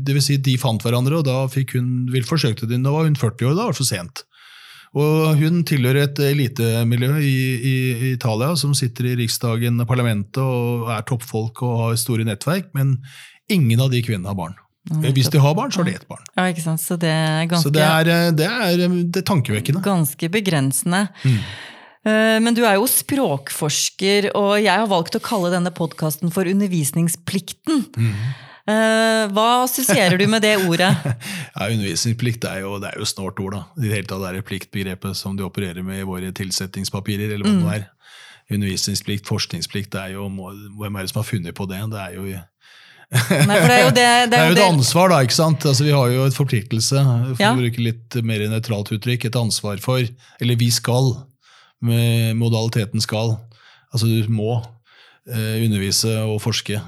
[0.00, 3.06] det vil si, De fant hverandre, og da fikk hun vil forsøkte de, nå var
[3.06, 3.54] hun 40 år.
[3.54, 4.24] Da var det for sent.
[4.96, 10.88] Og Hun tilhører et elitemiljø i, i, i Italia som sitter i riksdagen, parlamentet og
[10.94, 12.96] er toppfolk og har store nettverk, men
[13.52, 14.56] ingen av de kvinnene har barn.
[14.88, 16.22] Hvis de har barn, så har de ett barn.
[16.36, 16.80] Ja, ikke sant?
[16.80, 19.82] Så det er ganske, Så det er, eh, det er, eh, det er tankevekkende.
[19.84, 21.08] ganske begrensende.
[21.24, 21.38] Mm.
[22.08, 26.44] Eh, Men du er jo språkforsker, og jeg har valgt å kalle denne podkasten for
[26.48, 27.84] Undervisningsplikten.
[27.96, 28.14] Mm.
[28.68, 30.90] Eh, Hva assosierer du med det ordet?
[31.58, 33.52] Ja, Undervisningsplikt er jo, det er jo snålt ord.
[33.56, 33.62] da.
[33.78, 37.32] I det hele tatt er det pliktbegrepet som de opererer med i våre tilsettingspapirer.
[37.34, 37.86] eller hva det nå er.
[38.50, 40.28] Undervisningsplikt, forskningsplikt, det er jo,
[40.78, 41.80] hvem er det som har funnet på det?
[41.92, 42.40] Det er jo,
[43.08, 45.22] Nei, for det er jo det, det er jo et ansvar, da.
[45.24, 45.64] ikke sant?
[45.64, 47.04] Altså, Vi har jo et forpliktelse,
[47.34, 47.52] for Ja.
[47.54, 50.02] å bruke litt mer nøytralt uttrykk, et ansvar for
[50.40, 51.14] Eller vi skal,
[51.80, 53.36] med modaliteten skal.
[53.94, 54.66] Altså du må eh,
[55.28, 56.78] undervise og forske,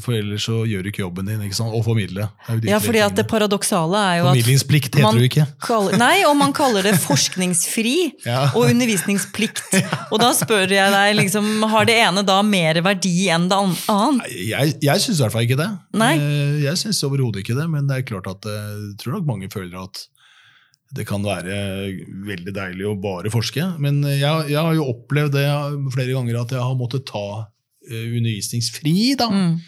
[0.00, 1.40] for ellers så gjør du ikke jobben din.
[1.42, 1.64] ikke?
[1.66, 2.28] Og formidle.
[2.62, 5.46] Ja, fordi at det paradoksale er jo at Formidlingsplikt heter det jo ikke.
[5.66, 8.44] kaller- Nei, og man kaller det forskningsfri Ja.
[8.54, 9.62] og undervisningsplikt.
[10.12, 14.24] Og da spør jeg deg, liksom, har det ene da mer verdi enn det annet?
[14.30, 15.70] Jeg, jeg syns i hvert fall ikke det.
[15.94, 16.14] Nei.
[16.18, 19.26] Eh, Jeg syns overhodet ikke det, men det er klart at eh, jeg tror nok
[19.34, 20.06] mange føler at
[20.94, 21.54] det kan være
[22.26, 23.62] veldig deilig å bare forske.
[23.78, 25.44] Men jeg, jeg har jo opplevd det
[25.94, 27.48] flere ganger at jeg har måttet ta eh,
[27.90, 29.14] undervisningsfri.
[29.18, 29.30] da.
[29.30, 29.60] Mm.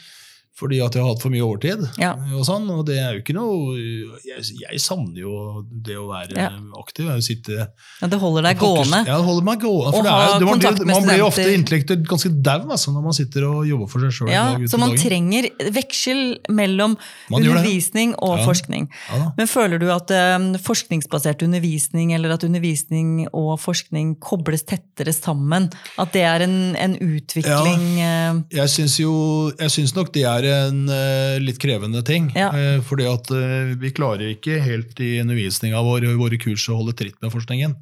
[0.63, 1.81] Fordi at jeg har hatt for mye overtid.
[1.99, 2.13] Ja.
[2.39, 3.75] Og sånn, og det er jo ikke noe
[4.23, 5.33] Jeg, jeg savner jo
[5.67, 6.49] det å være Ja.
[6.79, 7.09] aktiv.
[7.11, 9.03] Jeg sitte Ja, det holder deg gående.
[9.09, 9.93] Ja, det holder meg gående.
[9.97, 13.49] For er, det, man, blir, man blir ofte intellektuelt ganske dau altså, når man sitter
[13.49, 14.31] og jobber for seg sjøl.
[14.33, 16.23] Ja, så man trenger veksel
[16.55, 16.97] mellom
[17.33, 18.45] undervisning og Ja.
[18.47, 18.89] forskning.
[19.37, 25.71] Men føler du at eh, forskningsbasert undervisning eller at undervisning og forskning kobles tettere sammen?
[25.99, 28.33] At det er en, en utvikling Ja,
[28.63, 29.13] Jeg syns jo
[29.59, 32.31] Jeg syns nok det er en eh, litt krevende ting.
[32.37, 32.51] Ja.
[32.57, 36.69] Eh, fordi at eh, vi klarer ikke helt i undervisninga vår og i våre kurs
[36.71, 37.75] å holde tritt med forskningen.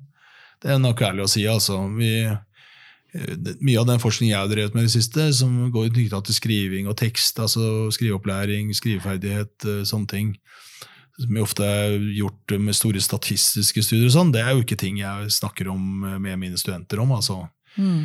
[0.61, 1.47] Det er nok ærlig å si.
[1.49, 1.79] altså.
[1.97, 2.13] Vi,
[3.65, 6.37] mye av den forskningen jeg har drevet med i det siste, som går knytta til
[6.37, 10.35] skriving og tekst, altså skriveopplæring, skriveferdighet, sånne ting,
[11.17, 14.79] som jeg ofte er gjort med store statistiske studier, og sånn, det er jo ikke
[14.81, 17.17] ting jeg snakker om med mine studenter om.
[17.17, 17.41] altså.
[17.77, 18.05] Mm.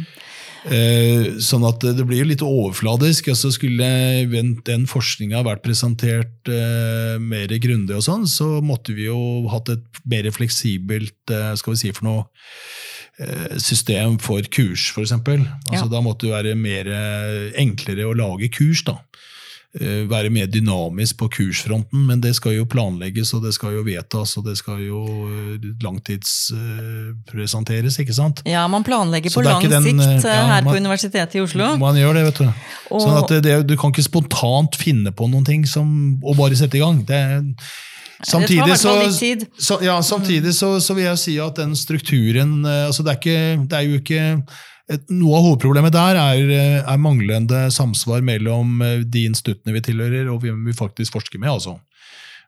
[0.66, 3.30] Eh, sånn at det blir jo litt overfladisk.
[3.30, 3.89] altså Skulle
[4.32, 10.01] den, forskninga vært presentert eh, mer grundig, og sånn, så måtte vi jo hatt et
[10.09, 12.28] mer fleksibelt eh, skal vi si for noe,
[13.63, 15.13] system for kurs, f.eks.
[15.16, 15.86] Altså, Ja.
[15.88, 16.89] Da måtte det være mer
[17.55, 18.82] enklere å lage kurs.
[18.84, 18.97] da.
[19.76, 23.82] Eh, Være mer dynamisk på kursfronten, men det skal jo planlegges og det skal jo
[23.84, 28.39] vedtas og det skal jo eh, langtidspresenteres, ikke sant?
[28.47, 31.76] Ja, man planlegger på lang den, sikt eh, ja, her på Universitetet i Oslo.
[31.82, 32.47] Man gjør det, vet du.
[32.88, 36.38] Og- sånn at det, det, du kan ikke spontant finne på noen ting som, og
[36.39, 37.03] bare sette i gang.
[37.09, 37.19] Det,
[38.23, 38.95] samtidig så,
[39.59, 43.67] så, ja, samtidig så, så vil jeg si at den strukturen altså det, er ikke,
[43.67, 44.39] det er jo ikke
[44.91, 49.81] et, Noe av hovedproblemet der er, eh, er manglende samsvar mellom eh, de instituttene vi
[49.88, 51.49] tilhører, og hvem vi faktisk forsker med.
[51.49, 51.79] altså.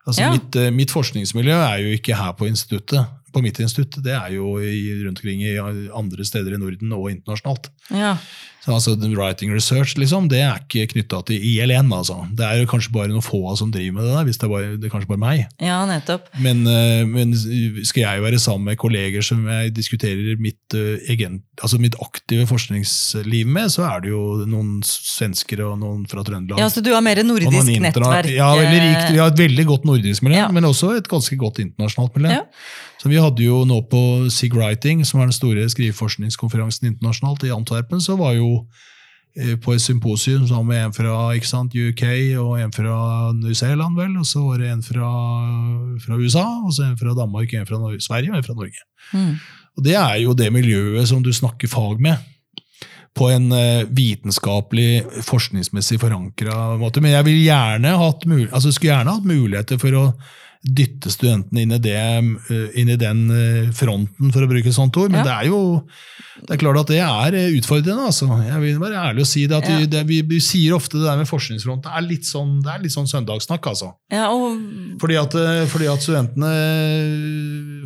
[0.06, 0.30] Altså Ja.
[0.32, 3.06] mitt, eh, mitt forskningsmiljø er jo ikke her på instituttet.
[3.32, 5.56] På mitt institutt, det er jo i, rundt omkring i
[5.92, 7.68] andre steder i Norden og internasjonalt.
[7.92, 8.16] Ja.
[8.64, 11.92] Så altså, Writing research liksom, det er ikke knytta til ILN.
[11.94, 12.16] altså.
[12.36, 14.50] Det er jo kanskje bare noen få som driver med det, der, hvis det er,
[14.52, 15.44] bare, det er kanskje bare meg.
[15.62, 16.26] ja, nettopp.
[16.42, 21.38] Men, eh, men skal jeg være sammen med kolleger som jeg diskuterer mitt, eh, egen,
[21.62, 26.60] altså mitt aktive forskningsliv med, så er det jo noen svensker og noen fra Trøndelag.
[26.60, 28.32] Ja, Så du har mer nordisk nettverk?
[28.34, 29.12] Ja, veldig rikt.
[29.14, 30.50] Vi har et veldig godt nordisk miljø, Ja.
[30.52, 32.36] men også et ganske godt internasjonalt miljø.
[32.42, 32.44] Ja.
[32.98, 37.52] Så Vi hadde jo nå på SIG Writing, som er den store skriveforskningskonferansen internasjonalt i
[37.54, 38.64] Antwerpen, så var jo
[39.38, 41.14] eh, på et symposium sammen med en fra
[41.46, 42.02] sant, UK
[42.42, 42.96] og en fra
[43.38, 45.12] New Zealand, vel, og så var det en fra,
[46.02, 48.82] fra USA, og så en fra Danmark, en fra Norge, Sverige og en fra Norge.
[49.12, 49.38] Mm.
[49.78, 52.18] Og Det er jo det miljøet som du snakker fag med.
[53.14, 57.00] På en eh, vitenskapelig, forskningsmessig forankra måte.
[57.00, 60.04] Men jeg vil gjerne hatt altså, skulle gjerne hatt muligheter for å
[60.64, 64.74] dytte studentene inn i, det, eh, inn i den eh, fronten, for å bruke et
[64.74, 65.10] sånt ord.
[65.12, 65.24] Men Ja.
[65.28, 65.60] det er jo
[66.46, 68.04] det er klart at det er eh, utfordrende.
[68.10, 68.26] Altså.
[68.46, 69.56] Jeg vil være ærlig og si det.
[69.58, 69.78] at Ja.
[69.78, 72.82] vi, det, vi, vi sier ofte det der med forskningsfronten er litt sånn, det er
[72.84, 73.66] litt sånn søndagssnakk.
[73.66, 73.92] altså.
[74.12, 74.58] Ja, og
[75.00, 75.34] Fordi at,
[75.70, 76.52] fordi at studentene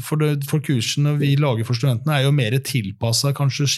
[0.04, 3.68] for, det, for kursene vi lager for studentene, er jo mer tilpassa kanskje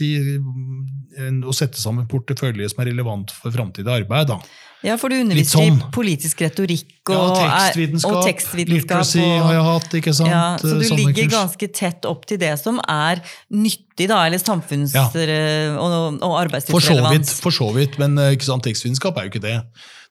[1.45, 4.27] å sette sammen portefølje som er relevant for framtidig arbeid.
[4.33, 4.41] da.
[4.85, 5.79] Ja, for du underviser sånn.
[5.81, 8.75] i politisk retorikk og, ja, tekstvitenskap, og tekstvitenskap.
[8.75, 9.95] literacy og- har jeg hatt.
[10.01, 10.29] ikke sant?
[10.31, 11.33] Ja, så du Sånne ligger kurs.
[11.33, 15.09] ganske tett opp til det som er nyttig, da, eller samfunns- Ja.
[15.15, 17.41] eh, og, og For arbeidslivsrelevans.
[17.41, 19.63] for så vidt, men eh, ikke sant, tekstvitenskap er jo ikke det.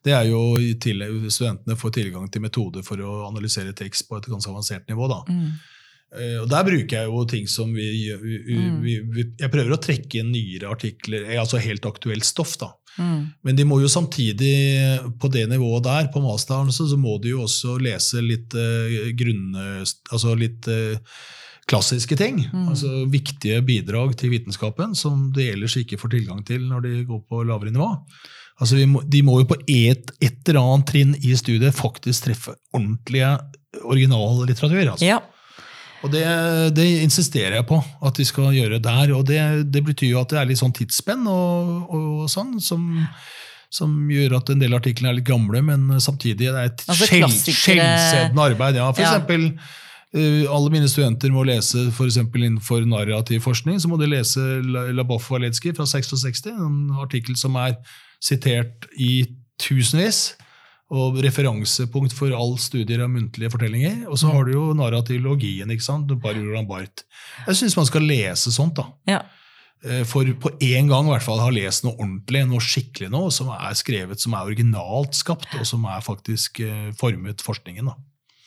[0.04, 0.58] Det er jo
[1.30, 5.08] Studentene får tilgang til metoder for å analysere tekst på et ganske avansert nivå.
[5.08, 5.22] da.
[5.32, 5.52] Mm.
[6.16, 8.82] Eh, Og Der bruker jeg jo ting som vi, vi, Mm.
[8.82, 12.56] vi, vi Jeg prøver å trekke inn nyere artikler, eh, altså helt aktuelt stoff.
[12.58, 12.68] da.
[12.98, 13.20] Mm.
[13.42, 14.54] Men de må jo samtidig,
[15.20, 19.10] på det nivået der, på masteren, så, så må de jo også lese litt eh,
[19.18, 19.54] grunn...
[20.12, 21.00] Altså litt eh,
[21.70, 22.42] klassiske ting.
[22.52, 22.68] Mm.
[22.68, 27.22] Altså viktige bidrag til vitenskapen som de ellers ikke får tilgang til når de går
[27.28, 27.90] på lavere nivå.
[28.60, 32.28] Altså vi må, de må jo på et, et eller annet trinn i studiet faktisk
[32.28, 33.32] treffe ordentlige
[33.82, 34.82] originallitteratur.
[34.92, 35.08] Altså.
[35.08, 35.22] Ja.
[36.04, 36.24] Og det,
[36.76, 39.12] det insisterer jeg på at vi skal gjøre der.
[39.16, 39.38] Og det,
[39.72, 42.84] det betyr jo at det er litt sånn tidsspenn og, og sånn, som,
[43.72, 47.08] som gjør at en del artikler er litt gamle, men samtidig er det et Altså
[47.08, 48.76] skjell- skjellsettende arbeid.
[48.82, 49.14] Ja, for Ja.
[49.14, 49.48] eksempel,
[50.14, 54.90] eh, alle mine studenter må lese for innenfor narrativ forskning, så må de lese La-
[54.92, 57.78] Labov Waletsky fra 66, en artikkel som er
[58.20, 59.24] sitert i
[59.58, 60.34] tusenvis
[60.94, 64.04] og referansepunkt for all studier av muntlige fortellinger.
[64.08, 66.12] Og så har du jo narrativlogien, ikke sant?
[66.24, 67.04] Roland Barth.
[67.48, 68.88] Jeg syns man skal lese sånt, da.
[69.10, 69.22] ja.
[69.84, 73.28] Eh, For på én gang i hvert fall har lest noe ordentlig, noe skikkelig noe,
[73.34, 77.90] som er skrevet, som er originalt skapt, og som er faktisk eh, formet forskningen.
[77.92, 77.98] da.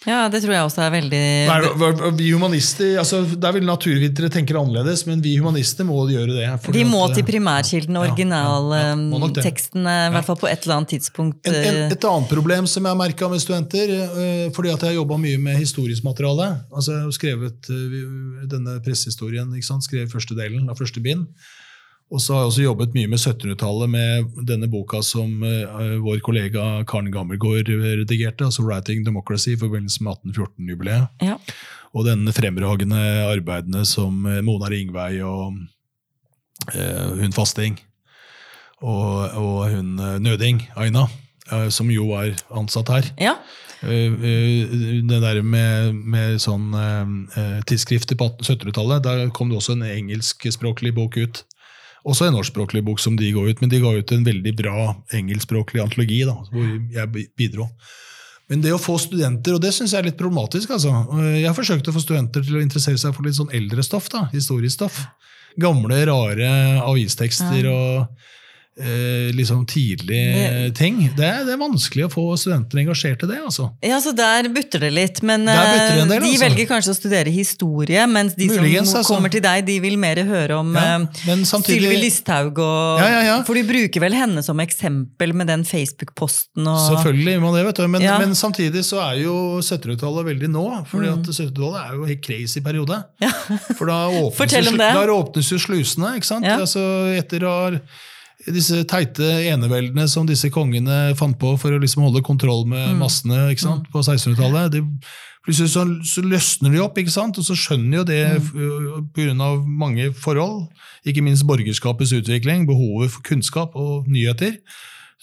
[0.08, 4.55] Ja, det tror jeg også er veldig Nei, Vi humanister, altså Der vil naturvitere tenke
[4.55, 6.47] annerledes, men vi humanister må gjøre det.
[6.74, 8.41] De må at, til eh, primærkilden, ja, ja,
[8.78, 9.47] ja, må nok det.
[9.47, 11.47] originaltekstene, i hvert fall på et eller annet tidspunkt.
[11.47, 14.82] En, en, eh, et annet problem som jeg har merka med studenter, eh, fordi at
[14.84, 20.10] jeg har jobba mye med historisk materiale altså Jeg har skrevet eh, denne pressehistorien, skrev
[20.12, 21.28] første delen av første bind.
[22.08, 26.22] Og så har jeg også jobbet mye med 1700-tallet, med denne boka som uh, vår
[26.24, 31.08] kollega Karen Gammelgaard redigerte, altså 'Writing Democracy' i forbindelse med 1814-jubileet.
[31.22, 31.36] ja.
[31.95, 35.55] Og denne fremragende arbeidene som eh, Mona Ringvei og
[36.76, 37.80] uh, hun Fasting
[38.82, 41.08] og, og hun eh, Nøding, Aina,
[41.51, 43.14] uh, som jo er ansatt her.
[43.18, 43.34] ja.
[43.84, 44.70] Eh, eh,
[45.05, 49.86] det der med, med sånn eh, eh, tidsskrifter på 1700-tallet, der kom det også en
[49.86, 51.43] engelskspråklig bok ut.
[52.08, 54.95] Også en norskspråklig bok som de ga ut, men de ga ut en veldig bra
[55.18, 57.68] engelskspråklig antologi, da, hvor jeg bi- bidro.
[58.47, 60.70] Men det å få studenter, og det syns jeg er litt problematisk.
[60.72, 60.93] altså.
[61.36, 64.08] Jeg har forsøkt å få studenter til å interessere seg for litt sånn eldre stoff.
[64.14, 65.01] da, Historisk stoff.
[65.60, 68.08] Gamle, rare avistekster og
[68.80, 70.99] eh, liksom tidlige ting.
[71.17, 73.39] Det er, det er vanskelig å få studenter engasjert i det.
[73.45, 73.69] altså.
[73.86, 75.21] Ja, så der butter det litt.
[75.25, 76.41] Men det eh, del, de altså.
[76.45, 79.15] velger kanskje å studere historie, mens de Muligens, som altså.
[79.15, 83.21] kommer til deg, de vil mer høre om Ja, eh, samtidig- Sylvi Listhaug og Ja,
[83.25, 83.38] ja.
[83.47, 87.82] For de bruker vel henne som eksempel med den Facebook-posten og Selvfølgelig man det, vet
[87.82, 87.88] du.
[87.88, 90.65] Men, men samtidig så er jo 70-tallet veldig nå.
[90.89, 91.19] fordi Mm.
[91.21, 92.97] at 1700-tallet er jo en helt crazy periode.
[93.78, 96.15] For da åpnes, jo, da åpnes jo slusene.
[96.17, 96.45] ikke sant?
[96.45, 96.57] Ja.
[96.59, 96.82] Altså,
[97.17, 97.82] etter å ha
[98.54, 103.00] disse teite eneveldene som disse kongene fant på for å liksom holde kontroll med Mm.
[103.02, 104.82] massene ikke sant, på 1600-tallet.
[105.48, 107.38] Plutselig så, så løsner de opp, ikke sant?
[107.39, 109.08] og så skjønner jo det Mm.
[109.14, 109.66] pga.
[109.66, 110.68] mange forhold.
[111.06, 114.58] Ikke minst borgerskapets utvikling, behovet for kunnskap og nyheter.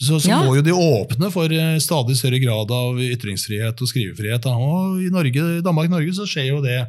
[0.01, 0.43] Så, så Ja.
[0.43, 1.47] må jo de åpne for
[1.79, 4.43] stadig større grad av ytringsfrihet og skrivefrihet.
[4.43, 4.51] Da.
[4.57, 6.87] Og i Norge, Danmark-Norge så skjer jo det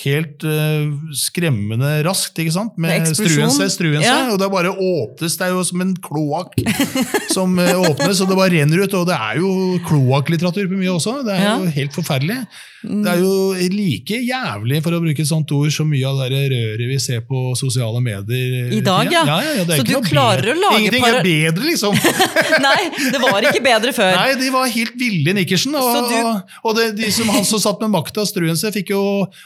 [0.00, 2.78] helt uh, skremmende raskt, ikke sant?
[2.80, 4.30] Med struen seg, struen seg, Ja.
[4.32, 5.36] og det bare åpnes.
[5.36, 6.54] Det er jo som en kloakk
[7.36, 8.94] som eh, åpnes, og det bare renner ut.
[8.96, 9.50] Og det er jo
[9.88, 11.18] kloakklitteratur på mye også.
[11.26, 11.56] Det er Ja.
[11.60, 12.38] jo helt forferdelig.
[12.82, 13.34] Det er jo
[13.72, 17.20] like jævlig, for å bruke et sånt ord, så mye av det røret vi ser
[17.28, 18.72] på sosiale medier.
[18.74, 19.22] I dag, ja.
[19.28, 20.56] ja, ja, ja Så du klarer bedre.
[20.56, 21.94] å lage Ingenting er bedre, liksom.
[22.66, 22.80] Nei,
[23.14, 24.16] det var ikke bedre før.
[24.18, 25.76] Nei, de var helt ville nikkersen.
[25.78, 29.02] Og, du- og, det, de som, han som satt med makta, Struense, fikk jo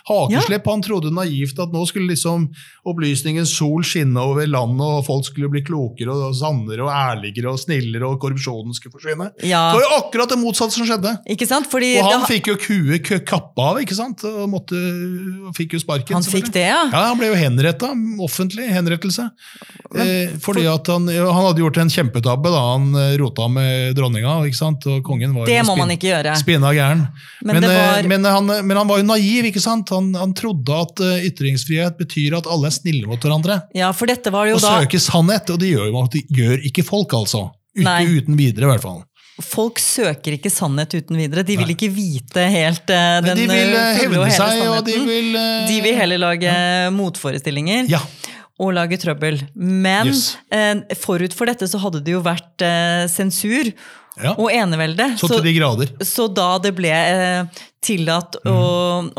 [0.09, 0.66] hakeslepp.
[0.72, 2.49] Han trodde naivt at nå skulle liksom
[2.87, 7.61] opplysningens sol skinne over landet, og folk skulle bli klokere og sannere og ærligere og
[7.61, 9.30] snillere, og korrupsjonen skulle forsvinne.
[9.43, 11.16] Det var jo akkurat det motsatte som skjedde.
[11.37, 11.68] Ikke sant?
[11.70, 14.22] Fordi Og han det, fikk jo kue kø- kappa av, ikke sant?
[14.29, 14.79] Og måtte,
[15.57, 16.14] fikk jo sparken.
[16.16, 16.83] han fikk det, ja.
[16.93, 17.91] Ja, Han ble jo henretta.
[18.22, 19.29] Offentlig henrettelse.
[19.97, 22.51] Eh, fordi at han, han hadde gjort en kjempetabbe.
[22.53, 24.87] da, Han eh, rota med dronninga, ikke sant?
[24.91, 26.37] og kongen var Det må spinn- man ikke gjøre.
[26.41, 27.07] Spinna gæren.
[27.45, 29.45] Men Men, eh, var- men, han, men han var jo naiv.
[29.53, 29.89] ikke sant?
[29.91, 31.01] Han, han trodde at
[31.31, 33.62] ytringsfrihet betyr at alle er snille mot hverandre.
[33.74, 35.51] Ja, for dette var jo Og da søker sannhet.
[35.51, 35.93] Og det gjør,
[36.31, 37.51] gjør ikke folk, altså.
[37.77, 39.03] Ikke uten videre, i hvert fall.
[39.45, 41.45] Folk søker ikke sannhet uten videre.
[41.45, 44.97] De vil ikke vite helt uh, den de vil fulle og hele seg, og de
[45.05, 46.55] vil uh, De vil heller lage
[46.97, 48.01] motforestillinger Ja.
[48.59, 49.43] og lage trøbbel.
[49.55, 50.39] Men Yes.
[51.03, 52.64] forut for dette så hadde det jo vært
[53.12, 53.68] sensur
[54.22, 54.32] ja.
[54.39, 55.11] og enevelde.
[55.20, 55.93] Så grader.
[56.01, 56.95] så da det ble
[57.85, 58.55] tillatt å,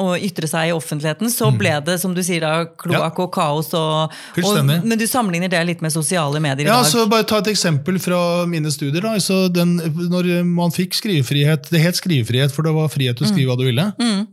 [0.01, 3.70] å ytre seg i offentligheten, så ble det, som du sier, da, kloakk og kaos.
[3.78, 6.89] Og, og, men du sammenligner det litt med sosiale medier i Ja, dag.
[6.89, 9.01] så bare Ta et eksempel fra mine studier.
[9.05, 9.78] da, så den,
[10.12, 13.58] Når man fikk skrivefrihet Det het skrivefrihet, for det var frihet til å skrive hva
[13.62, 13.86] du ville.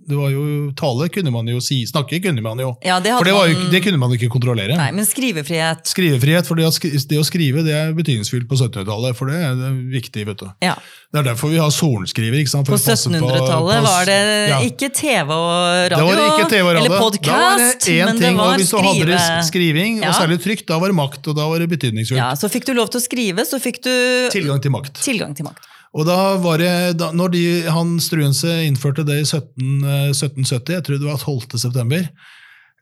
[0.08, 0.42] Det var jo,
[0.80, 2.72] Tale kunne man jo si, snakke kunne man jo.
[2.82, 4.74] Ja, det for det, var jo, det kunne man ikke kontrollere.
[4.80, 9.14] Nei, men skrivefrihet Skrivefrihet, for det, å skrive det er betydningsfullt på 1700-tallet.
[9.20, 10.48] for det er viktig, vet du.
[10.64, 10.74] ja.
[11.14, 12.40] Det er derfor vi har sorenskriver.
[12.42, 12.66] ikke sant?
[12.66, 14.16] For På 1700-tallet var det
[14.50, 14.56] Ja.
[14.66, 16.80] ikke TV og radio, det var det ikke TV og radio.
[16.88, 19.44] eller podkast, men det var hvis du hadde skrive...
[19.50, 20.08] skriving, Ja.
[20.10, 22.18] og særlig trygt, da var det makt, og da var det betydningsfullt.
[22.18, 23.94] Ja, så fikk du lov til å skrive, så fikk du
[24.34, 24.98] Tilgang til makt.
[25.06, 25.70] tilgang til makt.
[25.94, 30.74] Og da var det, da, når de, han Struense innførte det i 17, eh, 1770,
[30.74, 31.58] jeg tror det var 12.
[31.62, 32.08] september, eh,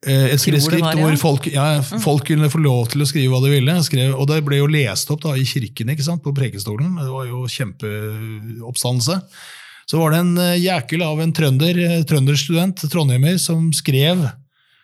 [0.02, 0.98] et Tror skrift var, ja.
[0.98, 1.02] Mm.
[1.04, 3.76] hvor folk, ja, folk kunne få lov til å skrive hva de ville.
[3.86, 6.96] Skrev, og det ble jo lest opp da, i kirken ikke sant, på prekestolen.
[6.98, 9.20] Det var jo kjempeoppstandelse.
[9.86, 14.28] Så var det en eh, jækel av en trønder, eh, trønderstudent, trondheimer, som skrev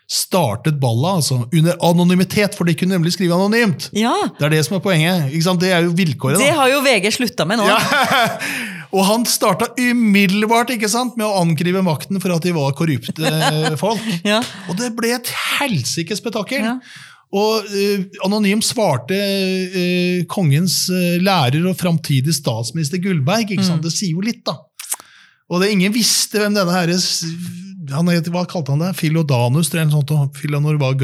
[0.08, 3.90] Startet balla altså, under anonymitet, for de kunne nemlig skrive anonymt!
[3.92, 5.28] Ja, Det er det som er poenget.
[5.60, 6.38] Det er jo vilkåret.
[6.38, 6.46] da.
[6.46, 7.66] det har jo VG slutta med nå.
[7.68, 7.76] Ja.
[8.94, 13.28] Og han starta umiddelbart ikke sant, med å angripe makten for at de var korrupte
[13.28, 14.00] eh, folk.
[14.28, 14.40] Ja.
[14.68, 16.64] Og det ble et helsikes spetakkel.
[16.64, 16.78] Ja.
[17.28, 23.52] Og uh, Anonym svarte uh, kongens uh, lærer og framtidig statsminister Gullberg.
[23.52, 23.82] Ikke Mm.
[23.84, 24.56] Det sier jo litt, da.
[25.48, 26.96] Og det, ingen visste hvem denne herre
[27.88, 28.94] han het, Hva kalte han det?
[28.98, 29.70] Filodanus?
[29.72, 30.36] eller noe sånt.
[30.36, 30.96] Filanor var.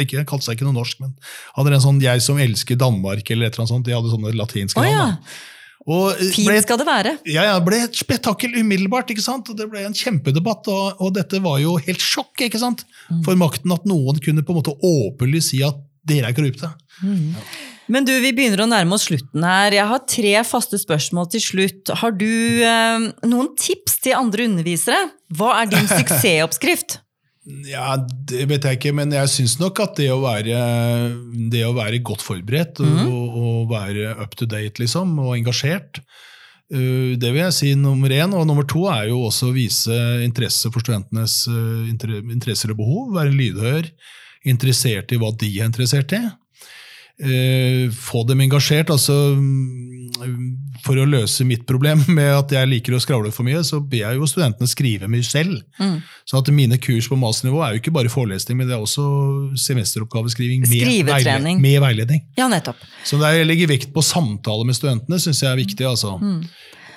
[0.00, 1.14] Ikke, han kalte seg ikke noe norsk, men
[1.56, 3.86] hadde en sånn 'Jeg som elsker Danmark' eller et eller annet sånt.
[3.86, 4.96] De hadde sånne latinske oh, ja.
[4.96, 5.16] navn.
[5.20, 5.59] da.
[5.88, 7.12] Og, eh, ble- skal det være.
[7.26, 9.48] ja, ja, det ble et spetakkel umiddelbart, ikke sant?
[9.48, 10.68] og det ble en kjempedebatt.
[10.68, 12.84] Og, og dette var jo helt sjokk ikke sant?
[13.24, 16.68] for makten at noen kunne på en måte åpenlig si at dere er korrupte.
[17.90, 19.74] Men du, vi begynner å nærme oss slutten her.
[19.74, 21.90] Jeg har tre faste spørsmål til slutt.
[22.02, 22.28] Har du
[22.62, 25.08] eh, noen tips til andre undervisere?
[25.34, 27.00] Hva er din suksessoppskrift?
[27.48, 30.58] Ja, Det vet jeg ikke, men jeg syns nok at det å være,
[31.50, 36.02] det å være godt forberedt og, og være up to date liksom, og engasjert,
[36.68, 38.36] øh, det vil jeg si nummer én.
[38.36, 43.14] Og nummer to er jo også å vise interesse for studentenes øh, interesser og behov.
[43.16, 43.88] Være lydhør,
[44.50, 46.22] interessert i hva de er interessert i.
[47.20, 48.88] Eh, få dem engasjert.
[48.90, 49.14] altså
[50.84, 54.00] For å løse mitt problem med at jeg liker å skravle for mye, så ber
[54.06, 55.58] jeg jo studentene skrive mye selv.
[55.80, 55.98] Mm.
[56.28, 59.04] Så at mine kurs på masternivå er jo ikke bare forelesning, men det er også
[59.60, 60.72] semesteroppgaveskriving med,
[61.10, 62.24] veile- med veiledning.
[62.40, 62.80] Ja, nettopp.
[63.04, 65.86] Så der jeg legger vekt på samtale med studentene, syns jeg er viktig.
[65.92, 66.16] altså.
[66.20, 66.40] Mm.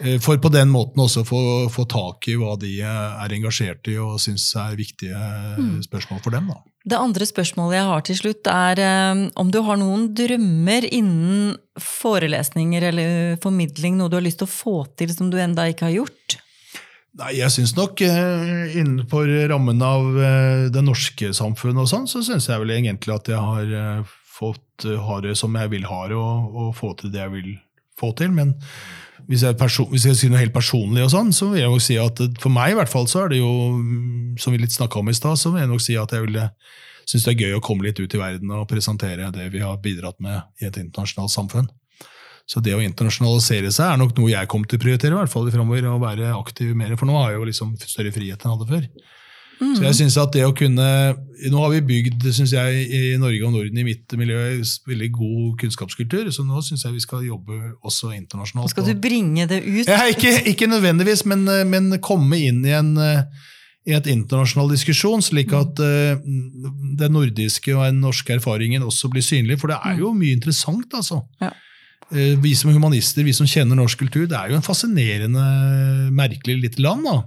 [0.03, 3.97] Eh, For på den måten også få, få tak i hva de er engasjert i
[4.01, 5.81] og syns er viktige eh, Mm.
[5.85, 6.47] spørsmål for dem.
[6.49, 6.61] da.
[6.83, 11.53] Det andre spørsmålet jeg har til slutt, er eh, om du har noen drømmer innen
[11.79, 15.87] forelesninger eller formidling, noe du har lyst til å få til som du enda ikke
[15.87, 16.37] har gjort?
[17.21, 22.23] Nei, jeg syns nok eh, innenfor rammen av eh, det norske samfunnet og sånn, så
[22.25, 24.03] syns jeg vel egentlig at jeg har
[24.33, 27.53] fått ha det som jeg vil ha det, og, og få til det jeg vil
[27.99, 28.31] få til.
[28.35, 28.55] Men
[29.29, 31.83] hvis jeg, person, hvis jeg sier noe helt personlig, og sånn, så vil jeg nok
[31.85, 33.51] si at for meg i hvert fall så er det jo,
[34.41, 36.49] som vi litt snakka om i stad, så vil jeg nok si at jeg ville
[37.09, 39.79] syns det er gøy å komme litt ut i verden og presentere det vi har
[39.83, 41.67] bidratt med i et internasjonalt samfunn.
[42.49, 45.31] Så det å internasjonalisere seg er nok noe jeg kommer til å prioritere, i hvert
[45.31, 48.41] fall i fremover, Å være aktiv mer, for nå har jeg jo liksom større frihet
[48.43, 49.13] enn jeg hadde før.
[49.63, 49.75] Mm.
[49.77, 50.87] Så jeg synes at det å kunne,
[51.43, 54.37] Nå har vi bygd synes jeg, i Norge og Norden i mitt miljø
[54.87, 58.71] veldig god kunnskapskultur, så nå syns jeg vi skal jobbe også internasjonalt.
[58.71, 59.87] Skal du bringe det ut?
[59.87, 62.95] ja, ikke, ikke nødvendigvis, men, men komme inn i en
[63.83, 69.25] i et internasjonal diskusjon, slik at uh, den nordiske og den norske erfaringen også blir
[69.25, 69.59] synlig.
[69.59, 71.19] For det er jo mye interessant, altså.
[71.43, 71.51] Ja.
[72.13, 75.43] Uh, Vi som humanister, vi som kjenner norsk kultur, det er jo en fascinerende,
[76.15, 77.03] merkelig lite land.
[77.09, 77.17] da.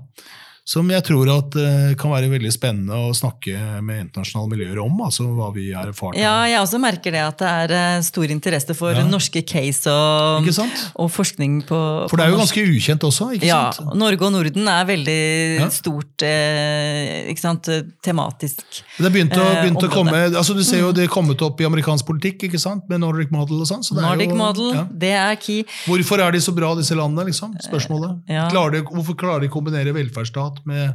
[0.67, 3.55] Som jeg tror at uh, kan være veldig spennende å snakke
[3.87, 4.97] med internasjonale miljøer om.
[5.07, 6.17] altså Hva vi har erfart.
[6.19, 9.05] Ja, jeg også merker det at det er eh, stor interesse for Ja.
[9.07, 10.49] norske case og,
[10.99, 11.79] og forskning på
[12.11, 13.29] For det er jo ganske ukjent også.
[13.37, 13.95] ikke Ja, sant?
[13.95, 15.69] Norge og Norden er veldig Ja.
[15.71, 17.71] stort eh, ikke sant,
[18.03, 18.65] tematisk.
[18.99, 21.65] Det begynte å, Eh, å komme, altså Du ser jo det er kommet opp i
[21.69, 22.83] amerikansk politikk ikke sant?
[22.91, 23.85] med Nordic Model og sånn.
[23.87, 24.85] så Nordic jo- Model, ja.
[24.91, 25.63] det er key.
[25.87, 27.27] Hvorfor er de så bra, disse landene?
[27.31, 27.55] liksom?
[27.63, 28.19] Spørsmålet.
[28.29, 28.49] Ja.
[28.51, 30.93] Klarer de, hvorfor klarer de å kombinere velferdsstat med,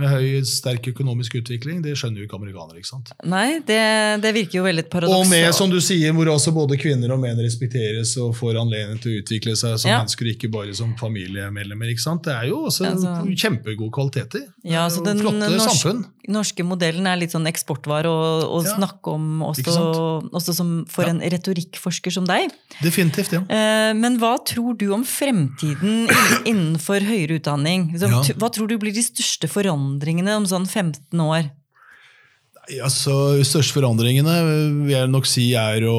[0.00, 1.82] med høy, sterk økonomisk utvikling?
[1.84, 2.80] Det skjønner jo ikke amerikanere.
[2.80, 3.12] ikke sant?
[3.28, 3.80] Nei, det,
[4.24, 5.16] det virker jo veldig paradoks.
[5.20, 9.00] Og med, som du sier, hvor også både kvinner og menn respekteres og får anledning
[9.02, 9.98] til å utvikle seg som Ja.
[10.02, 11.90] mennesker, ikke bare som familiemedlemmer.
[11.92, 12.24] ikke sant?
[12.24, 14.46] Det er jo også Altså- kjempegode kvaliteter.
[14.64, 18.76] Ja, så er den jo norsk- norske modellen er litt sånn eksportvare å, å Ja,
[18.76, 19.72] snakke om også,
[20.30, 21.10] også som for Ja.
[21.10, 22.50] en retorikkforsker som deg.
[22.82, 23.40] Definitivt, ja.
[23.48, 26.06] Eh, Men hva tror du om fremtiden
[26.46, 27.88] innenfor høyere utdanning?
[27.98, 29.89] Hva tror du blir de største forandringene
[30.36, 31.50] om sånn 15 år?
[32.78, 34.34] Altså, de største forandringene
[34.84, 35.96] vil jeg nok si er å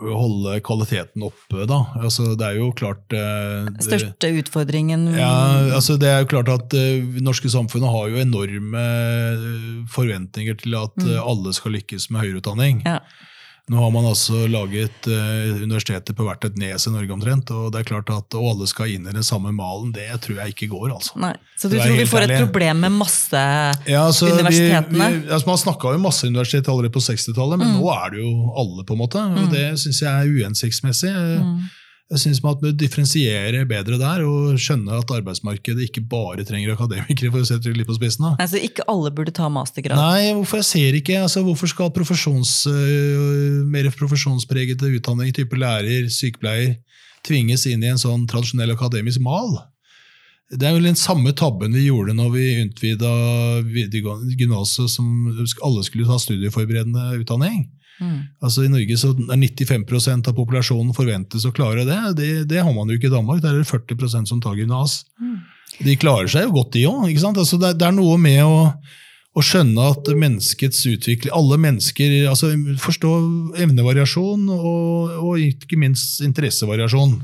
[0.00, 1.66] holde kvaliteten oppe.
[1.68, 1.82] Da.
[2.00, 5.10] Altså, det er jo klart eh, det- Største utfordringen?
[5.18, 10.56] Ja, altså Det er jo klart at det norske samfunnet har jo enorme eh, forventninger
[10.62, 11.18] til at mm.
[11.20, 12.82] alle skal lykkes med høyere utdanning.
[12.86, 13.00] Ja.
[13.70, 17.68] Nå har man altså laget eh, universiteter på hvert et nes i Norge omtrent, og
[17.70, 19.92] det er klart at og alle skal inn i den samme malen.
[19.94, 21.14] Det tror jeg ikke går, altså.
[21.22, 21.30] Nei.
[21.54, 23.42] Så du Det tror vi får et problem med masse
[23.86, 28.24] Ja, altså, altså, man snakka jo masse universitet allerede på 60-tallet, men nå er det
[28.24, 29.22] jo alle, på en måte.
[29.44, 31.14] Og det syns jeg er uhensiktsmessig.
[32.12, 37.30] Jeg syns man bør differensiere bedre der, og skjønne at arbeidsmarkedet ikke bare trenger akademikere,
[37.32, 38.26] for å sette litt på spissen.
[38.26, 38.32] da.
[38.42, 39.96] Altså, ikke alle burde ta mastergrad.
[39.96, 46.10] Nei, hvorfor jeg ser ikke, altså Hvorfor skal profesjons, øh, mer profesjonspregete utdanning, type lærer,
[46.12, 46.76] sykepleier,
[47.24, 49.56] tvinges inn i en sånn tradisjonell akademisk mal?
[50.52, 53.12] Det er vel den samme tabben vi gjorde når vi utvida
[54.36, 55.08] gymnaset, som
[55.64, 57.70] alle skulle ta studieforberedende utdanning.
[58.00, 58.18] Mm.
[58.42, 61.98] Altså I Norge så er 95% av populasjonen forventes å klare det.
[62.18, 62.30] det.
[62.50, 63.42] Det har man jo ikke i Danmark.
[63.44, 65.04] Der er det 40% som tar gymnas.
[65.82, 67.06] De klarer seg jo godt, de òg.
[67.36, 68.56] Altså det, det er noe med å,
[69.36, 72.50] å skjønne at menneskets utvikling Alle mennesker altså
[72.82, 73.12] Forstå
[73.64, 77.20] evnevariasjon og, og ikke minst interessevariasjon.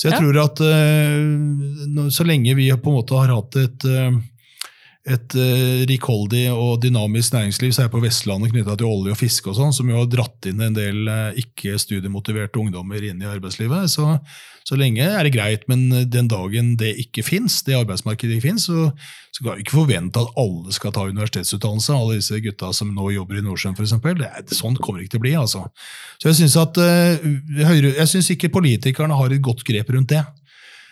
[0.00, 0.18] Så jeg Ja.
[0.22, 4.14] tror at eh, så lenge vi på en måte har hatt et eh,
[5.08, 9.56] et uh, rikholdig og dynamisk næringsliv, jeg på Vestlandet knytta til olje og fiske, og
[9.56, 13.88] sånn, som jo har dratt inn en del uh, ikke-studiemotiverte ungdommer inn i arbeidslivet.
[13.94, 14.18] Så,
[14.68, 18.68] så lenge er det greit, men den dagen det ikke fins, det arbeidsmarkedet ikke fins,
[18.68, 18.90] så,
[19.32, 21.96] så kan vi ikke forvente at alle skal ta universitetsutdannelse.
[21.96, 23.96] Alle disse gutta som nå jobber i Nordsjøen, f.eks.
[24.58, 25.34] Sånn kommer det ikke til å bli.
[25.40, 25.64] altså.
[26.20, 30.20] Så jeg syns at eh, ikke politikerne har et godt grep rundt det.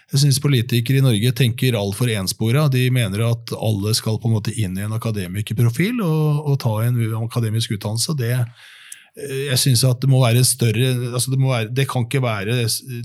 [0.09, 2.65] Jeg synes Politikere i Norge tenker altfor enspora.
[2.73, 6.73] De mener at alle skal på en måte inn i en akademikerprofil og, og ta
[6.87, 8.15] en akademisk utdannelse.
[8.17, 12.07] Det, eh, jeg synes at det må være større altså det, må være, det kan
[12.09, 12.57] ikke være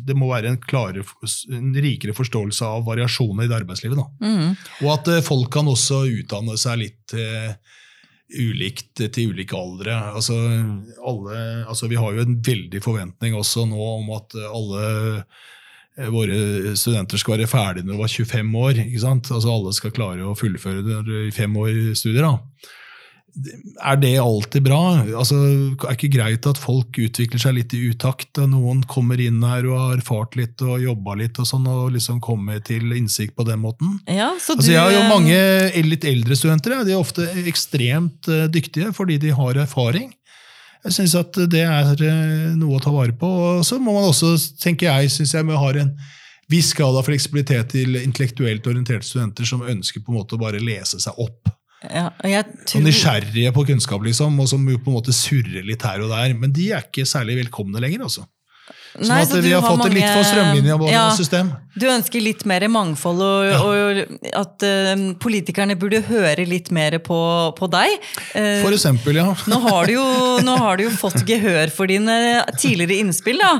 [0.08, 1.04] det må være en, klare,
[1.52, 4.00] en rikere forståelse av variasjoner i det arbeidslivet.
[4.24, 4.54] Mm.
[4.86, 7.58] Og at eh, folk kan også utdanne seg litt eh,
[8.40, 9.98] ulikt til ulike aldre.
[10.16, 10.40] Altså,
[11.04, 14.86] alle, altså, vi har jo en veldig forventning også nå om at alle
[16.14, 18.80] våre studenter skal være ferdige når de var 25 år.
[18.86, 19.30] ikke sant?
[19.32, 22.26] Altså Alle skal klare å fullføre det i fem år studier.
[22.26, 22.72] da.
[23.82, 24.80] Er det alltid bra?
[25.18, 28.30] Altså, er det ikke greit at folk utvikler seg litt i utakt?
[28.38, 31.96] og Noen kommer inn her og har erfart litt og jobba litt og sånn, og
[31.96, 33.98] liksom kommer til innsikt på den måten?
[34.06, 36.78] Ja, så Altså, du, jeg har jo eh, mange litt eldre studenter.
[36.78, 36.84] Ja.
[36.86, 40.14] De er ofte ekstremt eh, dyktige fordi de har erfaring.
[40.84, 43.30] Jeg syns at det er eh, noe å ta vare på.
[43.30, 45.94] Og så må man også, tenker jeg, synes jeg, har en
[46.52, 50.62] viss grad av fleksibilitet til intellektuelt orienterte studenter som ønsker på en måte å bare
[50.64, 51.52] lese seg opp.
[51.84, 52.46] ja, og jeg
[52.80, 56.36] Og nysgjerrige på kunnskap, liksom, og som på en måte surrer litt her og der.
[56.36, 58.04] Men de er ikke særlig velkomne lenger.
[58.10, 58.28] altså.
[58.94, 61.48] Sånn Nei, at vi har, har fått et litt for strømlinja ja, system.
[61.74, 63.62] Du ønsker litt mer mangfold, og, Ja.
[63.66, 67.18] og at uh, politikerne burde høre litt mer på,
[67.58, 67.96] på deg.
[68.36, 69.26] Uh, For eksempel, ja.
[69.50, 70.06] nå, har du jo,
[70.46, 73.56] nå har du jo fått gehør for dine tidligere innspill, da.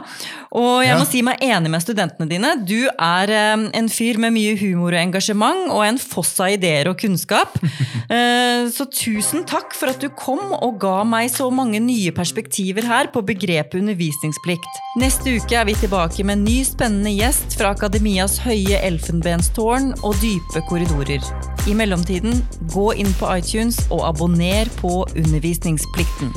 [0.54, 2.52] Og jeg må si meg enig med studentene dine.
[2.62, 6.92] Du er eh, en fyr med mye humor og engasjement, og en foss av ideer
[6.92, 7.60] og kunnskap.
[8.14, 12.86] Eh, så tusen takk for at du kom og ga meg så mange nye perspektiver
[12.86, 14.82] her på begrepet undervisningsplikt.
[15.02, 20.20] Neste uke er vi tilbake med en ny spennende gjest fra Akademias høye elfenbenstårn og
[20.22, 21.26] dype korridorer.
[21.66, 22.44] I mellomtiden,
[22.76, 26.36] gå inn på iTunes og abonner på Undervisningsplikten.